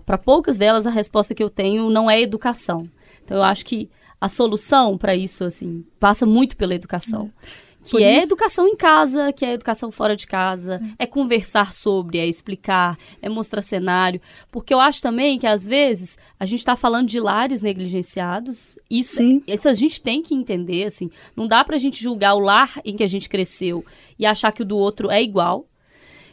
para 0.07 0.17
poucas 0.17 0.57
delas 0.57 0.87
a 0.87 0.91
resposta 0.91 1.35
que 1.35 1.43
eu 1.43 1.51
tenho 1.51 1.91
não 1.91 2.11
é 2.11 2.19
educação. 2.19 2.89
Então 3.23 3.37
eu 3.37 3.43
acho 3.43 3.67
que 3.67 3.91
a 4.19 4.27
solução 4.27 4.97
para 4.97 5.15
isso 5.15 5.45
assim 5.45 5.85
passa 6.01 6.25
muito 6.25 6.57
pela 6.57 6.75
educação. 6.75 7.31
É. 7.65 7.68
Que 7.97 8.05
é 8.05 8.23
educação 8.23 8.67
em 8.67 8.77
casa, 8.77 9.33
que 9.33 9.45
é 9.45 9.53
educação 9.53 9.91
fora 9.91 10.15
de 10.15 10.27
casa, 10.27 10.81
é. 10.99 11.05
é 11.05 11.07
conversar 11.07 11.73
sobre, 11.73 12.19
é 12.19 12.27
explicar, 12.27 12.99
é 13.23 13.29
mostrar 13.29 13.63
cenário. 13.63 14.21
Porque 14.51 14.75
eu 14.75 14.81
acho 14.81 15.01
também 15.01 15.39
que, 15.39 15.47
às 15.47 15.65
vezes, 15.65 16.19
a 16.39 16.45
gente 16.45 16.61
está 16.61 16.77
falando 16.77 17.09
de 17.09 17.21
lares 17.21 17.61
negligenciados. 17.61 18.79
Isso, 18.91 19.17
Sim. 19.17 19.43
isso 19.47 19.69
a 19.69 19.75
gente 19.75 20.01
tem 20.01 20.23
que 20.23 20.35
entender, 20.35 20.85
assim. 20.85 21.11
Não 21.35 21.47
dá 21.47 21.65
para 21.65 21.77
a 21.77 21.79
gente 21.79 22.03
julgar 22.03 22.35
o 22.35 22.41
lar 22.41 22.81
em 22.85 22.97
que 22.97 23.03
a 23.03 23.09
gente 23.09 23.29
cresceu 23.29 23.85
e 24.19 24.27
achar 24.27 24.53
que 24.53 24.63
o 24.63 24.67
do 24.67 24.77
outro 24.77 25.11
é 25.11 25.23
igual. 25.23 25.67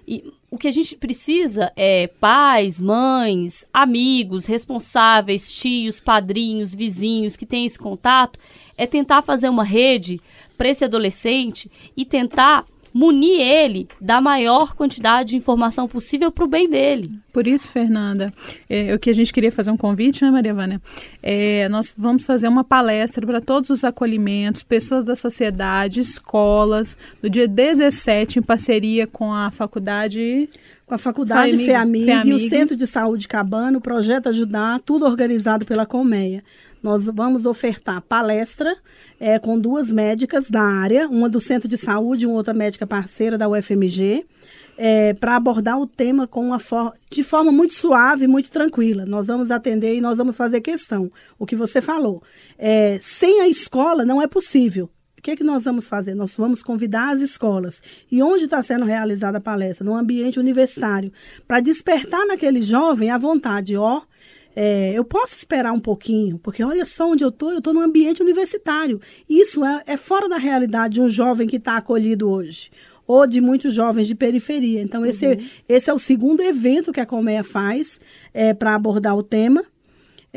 E 0.07 0.23
o 0.55 0.57
que 0.57 0.69
a 0.69 0.71
gente 0.71 0.95
precisa 0.95 1.69
é 1.75 2.07
pais, 2.07 2.79
mães, 2.79 3.65
amigos, 3.73 4.45
responsáveis, 4.45 5.51
tios, 5.51 5.99
padrinhos, 5.99 6.73
vizinhos 6.73 7.35
que 7.35 7.45
têm 7.45 7.65
esse 7.65 7.77
contato, 7.77 8.39
é 8.77 8.87
tentar 8.87 9.21
fazer 9.21 9.49
uma 9.49 9.65
rede 9.65 10.21
para 10.57 10.69
esse 10.69 10.85
adolescente 10.85 11.69
e 11.95 12.05
tentar 12.05 12.65
munir 12.95 13.41
ele 13.41 13.89
da 13.99 14.21
maior 14.21 14.73
quantidade 14.73 15.31
de 15.31 15.35
informação 15.35 15.85
possível 15.85 16.31
para 16.31 16.45
o 16.45 16.47
bem 16.47 16.69
dele. 16.69 17.11
Por 17.33 17.45
isso, 17.45 17.69
Fernanda, 17.69 18.33
é, 18.69 18.95
o 18.95 18.99
que 18.99 19.09
a 19.09 19.13
gente 19.13 19.33
queria 19.33 19.51
fazer 19.51 19.69
um 19.69 19.75
convite, 19.75 20.23
né, 20.23 20.31
Maria 20.31 20.53
Vânia? 20.53 20.81
É, 21.21 21.67
nós 21.67 21.93
vamos 21.97 22.25
fazer 22.25 22.47
uma 22.47 22.63
palestra 22.63 23.27
para 23.27 23.41
todos 23.41 23.69
os 23.69 23.83
acolhimentos, 23.83 24.63
pessoas 24.63 25.03
da 25.03 25.13
sociedade, 25.13 25.99
escolas, 25.99 26.97
no 27.21 27.29
dia 27.29 27.49
17, 27.49 28.39
em 28.39 28.41
parceria 28.41 29.05
com 29.05 29.33
a 29.33 29.51
faculdade 29.51 30.47
com 30.85 30.93
a 30.93 30.97
Faculdade 30.97 31.57
FEAMIG, 31.57 32.05
FEAMIG, 32.05 32.29
e 32.29 32.33
o 32.33 32.49
Centro 32.49 32.75
de 32.75 32.85
Saúde 32.85 33.27
Cabana, 33.27 33.77
o 33.77 33.81
Projeto 33.81 34.29
Ajudar, 34.29 34.79
tudo 34.85 35.05
organizado 35.05 35.65
pela 35.65 35.85
Colmeia. 35.85 36.43
Nós 36.83 37.05
vamos 37.05 37.47
ofertar 37.47 38.01
palestra 38.01 38.75
é, 39.19 39.39
com 39.39 39.59
duas 39.59 39.91
médicas 39.91 40.49
da 40.49 40.61
área, 40.61 41.07
uma 41.07 41.27
do 41.27 41.39
Centro 41.39 41.67
de 41.67 41.77
Saúde 41.77 42.25
e 42.25 42.27
uma 42.27 42.35
outra 42.35 42.53
médica 42.53 42.85
parceira 42.85 43.35
da 43.35 43.49
UFMG, 43.49 44.23
é, 44.77 45.13
para 45.15 45.35
abordar 45.37 45.79
o 45.79 45.87
tema 45.87 46.27
com 46.27 46.45
uma 46.45 46.59
for 46.59 46.93
de 47.09 47.23
forma 47.23 47.51
muito 47.51 47.73
suave, 47.73 48.27
muito 48.27 48.51
tranquila. 48.51 49.05
Nós 49.07 49.25
vamos 49.25 49.49
atender 49.49 49.95
e 49.95 50.01
nós 50.01 50.19
vamos 50.19 50.35
fazer 50.35 50.61
questão. 50.61 51.11
O 51.39 51.45
que 51.47 51.55
você 51.55 51.81
falou. 51.81 52.21
É, 52.59 52.99
sem 53.01 53.41
a 53.41 53.47
escola 53.47 54.05
não 54.05 54.21
é 54.21 54.27
possível 54.27 54.89
que, 55.25 55.31
é 55.31 55.35
que 55.35 55.43
nós 55.43 55.63
vamos 55.63 55.87
fazer? 55.87 56.13
Nós 56.13 56.35
vamos 56.35 56.61
convidar 56.61 57.11
as 57.11 57.19
escolas. 57.19 57.81
E 58.11 58.21
onde 58.21 58.45
está 58.45 58.61
sendo 58.61 58.85
realizada 58.85 59.39
a 59.39 59.41
palestra? 59.41 59.83
No 59.83 59.95
ambiente 59.95 60.39
universitário. 60.39 61.11
Para 61.47 61.59
despertar 61.59 62.27
naquele 62.27 62.61
jovem 62.61 63.09
a 63.09 63.17
vontade, 63.17 63.75
ó. 63.75 64.03
É, 64.55 64.93
eu 64.93 65.03
posso 65.03 65.35
esperar 65.35 65.73
um 65.73 65.79
pouquinho, 65.79 66.37
porque 66.37 66.63
olha 66.63 66.85
só 66.85 67.09
onde 67.09 67.25
eu 67.25 67.29
estou, 67.29 67.51
eu 67.51 67.57
estou 67.57 67.73
no 67.73 67.81
ambiente 67.81 68.21
universitário. 68.21 69.01
Isso 69.27 69.65
é, 69.65 69.83
é 69.87 69.97
fora 69.97 70.29
da 70.29 70.37
realidade 70.37 70.93
de 70.93 71.01
um 71.01 71.09
jovem 71.09 71.47
que 71.47 71.57
está 71.57 71.75
acolhido 71.75 72.29
hoje 72.29 72.69
ou 73.07 73.27
de 73.27 73.41
muitos 73.41 73.73
jovens 73.73 74.07
de 74.07 74.15
periferia. 74.15 74.81
Então, 74.81 75.05
esse, 75.05 75.25
uhum. 75.25 75.47
esse 75.67 75.89
é 75.89 75.93
o 75.93 75.99
segundo 75.99 76.41
evento 76.41 76.91
que 76.93 76.99
a 76.99 77.05
Colmeia 77.05 77.43
faz 77.43 77.99
é, 78.33 78.53
para 78.53 78.75
abordar 78.75 79.15
o 79.17 79.23
tema 79.23 79.63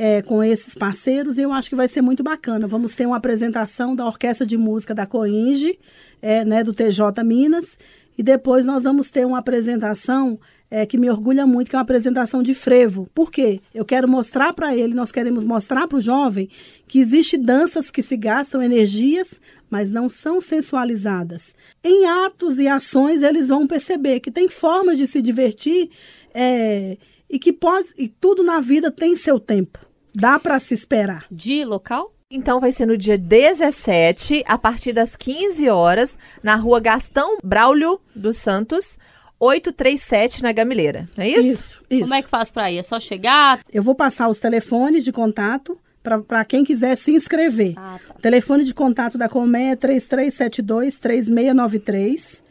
é, 0.00 0.22
com 0.22 0.44
esses 0.44 0.76
parceiros, 0.76 1.38
eu 1.38 1.52
acho 1.52 1.68
que 1.68 1.74
vai 1.74 1.88
ser 1.88 2.02
muito 2.02 2.22
bacana. 2.22 2.68
Vamos 2.68 2.94
ter 2.94 3.04
uma 3.04 3.16
apresentação 3.16 3.96
da 3.96 4.06
Orquestra 4.06 4.46
de 4.46 4.56
Música 4.56 4.94
da 4.94 5.06
Coinge, 5.06 5.76
é, 6.22 6.44
né, 6.44 6.62
do 6.62 6.72
TJ 6.72 7.24
Minas, 7.24 7.76
e 8.16 8.22
depois 8.22 8.64
nós 8.64 8.84
vamos 8.84 9.10
ter 9.10 9.26
uma 9.26 9.38
apresentação 9.38 10.38
é, 10.70 10.86
que 10.86 10.96
me 10.96 11.10
orgulha 11.10 11.44
muito, 11.48 11.68
que 11.68 11.74
é 11.74 11.78
uma 11.78 11.82
apresentação 11.82 12.44
de 12.44 12.54
frevo. 12.54 13.08
Por 13.12 13.28
quê? 13.28 13.60
Eu 13.74 13.84
quero 13.84 14.06
mostrar 14.06 14.52
para 14.52 14.72
ele, 14.76 14.94
nós 14.94 15.10
queremos 15.10 15.44
mostrar 15.44 15.88
para 15.88 15.98
o 15.98 16.00
jovem 16.00 16.48
que 16.86 17.00
existem 17.00 17.42
danças 17.42 17.90
que 17.90 18.00
se 18.00 18.16
gastam 18.16 18.62
energias, 18.62 19.40
mas 19.68 19.90
não 19.90 20.08
são 20.08 20.40
sensualizadas. 20.40 21.56
Em 21.82 22.06
atos 22.06 22.60
e 22.60 22.68
ações, 22.68 23.24
eles 23.24 23.48
vão 23.48 23.66
perceber 23.66 24.20
que 24.20 24.30
tem 24.30 24.48
formas 24.48 24.96
de 24.96 25.08
se 25.08 25.20
divertir 25.20 25.90
é, 26.32 26.96
e 27.28 27.36
que 27.36 27.52
pode, 27.52 27.88
e 27.98 28.06
tudo 28.06 28.44
na 28.44 28.60
vida 28.60 28.92
tem 28.92 29.16
seu 29.16 29.40
tempo. 29.40 29.87
Dá 30.14 30.38
para 30.38 30.58
se 30.58 30.74
esperar. 30.74 31.26
De 31.30 31.64
local? 31.64 32.12
Então 32.30 32.60
vai 32.60 32.72
ser 32.72 32.86
no 32.86 32.96
dia 32.96 33.16
17, 33.16 34.44
a 34.46 34.58
partir 34.58 34.92
das 34.92 35.16
15 35.16 35.68
horas, 35.70 36.18
na 36.42 36.56
rua 36.56 36.78
Gastão 36.78 37.38
Braulio 37.42 37.98
dos 38.14 38.36
Santos, 38.36 38.98
837 39.40 40.42
na 40.42 40.52
Gamileira. 40.52 41.06
Não 41.16 41.24
é 41.24 41.28
isso? 41.28 41.40
Isso, 41.40 41.82
isso. 41.88 42.02
Como 42.02 42.14
é 42.14 42.22
que 42.22 42.28
faz 42.28 42.50
para 42.50 42.70
ir? 42.70 42.76
É 42.78 42.82
só 42.82 43.00
chegar? 43.00 43.60
Eu 43.72 43.82
vou 43.82 43.94
passar 43.94 44.28
os 44.28 44.38
telefones 44.38 45.04
de 45.04 45.12
contato 45.12 45.78
para 46.26 46.44
quem 46.44 46.64
quiser 46.64 46.96
se 46.96 47.12
inscrever. 47.12 47.74
Ah, 47.76 47.98
tá. 48.06 48.14
O 48.18 48.20
telefone 48.20 48.64
de 48.64 48.74
contato 48.74 49.16
da 49.16 49.28
Comé 49.28 49.70
é 49.72 49.76
3372-3693. 49.76 52.42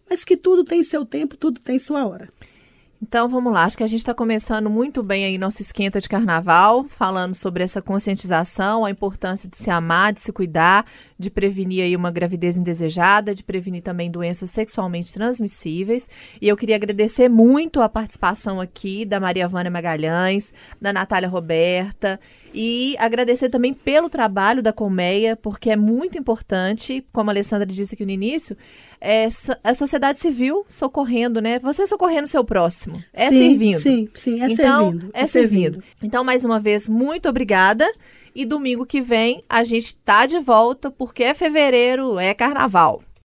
mas 0.08 0.24
que 0.24 0.36
tudo 0.36 0.62
tem 0.62 0.82
seu 0.82 1.06
tempo, 1.06 1.36
tudo 1.36 1.60
tem 1.60 1.78
sua 1.78 2.06
hora. 2.06 2.28
Então 3.02 3.30
vamos 3.30 3.50
lá, 3.50 3.64
acho 3.64 3.78
que 3.78 3.82
a 3.82 3.86
gente 3.86 4.00
está 4.00 4.12
começando 4.12 4.68
muito 4.68 5.02
bem 5.02 5.24
aí 5.24 5.38
nosso 5.38 5.62
esquenta 5.62 6.02
de 6.02 6.08
carnaval, 6.08 6.84
falando 6.84 7.34
sobre 7.34 7.64
essa 7.64 7.80
conscientização, 7.80 8.84
a 8.84 8.90
importância 8.90 9.48
de 9.48 9.56
se 9.56 9.70
amar, 9.70 10.12
de 10.12 10.20
se 10.20 10.30
cuidar, 10.30 10.84
de 11.18 11.30
prevenir 11.30 11.82
aí 11.82 11.96
uma 11.96 12.10
gravidez 12.10 12.58
indesejada, 12.58 13.34
de 13.34 13.42
prevenir 13.42 13.82
também 13.82 14.10
doenças 14.10 14.50
sexualmente 14.50 15.14
transmissíveis. 15.14 16.10
E 16.42 16.46
eu 16.46 16.58
queria 16.58 16.76
agradecer 16.76 17.30
muito 17.30 17.80
a 17.80 17.88
participação 17.88 18.60
aqui 18.60 19.06
da 19.06 19.18
Maria 19.18 19.48
Vânia 19.48 19.70
Magalhães, 19.70 20.52
da 20.78 20.92
Natália 20.92 21.28
Roberta 21.28 22.20
e 22.52 22.96
agradecer 22.98 23.48
também 23.48 23.72
pelo 23.72 24.10
trabalho 24.10 24.62
da 24.62 24.74
Colmeia, 24.74 25.36
porque 25.36 25.70
é 25.70 25.76
muito 25.76 26.18
importante, 26.18 27.02
como 27.14 27.30
a 27.30 27.32
Alessandra 27.32 27.64
disse 27.64 27.94
aqui 27.94 28.04
no 28.04 28.10
início, 28.10 28.56
é 29.00 29.26
a 29.64 29.72
sociedade 29.72 30.20
civil 30.20 30.64
socorrendo, 30.68 31.40
né? 31.40 31.58
Você 31.60 31.86
socorrendo 31.86 32.24
o 32.24 32.28
seu 32.28 32.44
próximo. 32.44 33.02
É 33.12 33.28
sim, 33.28 33.38
servindo. 33.38 33.80
Sim, 33.80 34.08
sim, 34.14 34.42
é 34.42 34.46
então, 34.46 34.90
servindo. 34.90 35.10
É, 35.14 35.22
é 35.22 35.26
servindo. 35.26 35.74
servindo. 35.74 35.84
Então, 36.02 36.22
mais 36.22 36.44
uma 36.44 36.60
vez, 36.60 36.88
muito 36.88 37.28
obrigada. 37.28 37.90
E 38.34 38.44
domingo 38.44 38.86
que 38.86 39.00
vem 39.00 39.42
a 39.48 39.64
gente 39.64 39.94
tá 39.94 40.26
de 40.26 40.38
volta, 40.38 40.90
porque 40.90 41.24
é 41.24 41.34
fevereiro, 41.34 42.18
é 42.18 42.32
carnaval. 42.34 43.02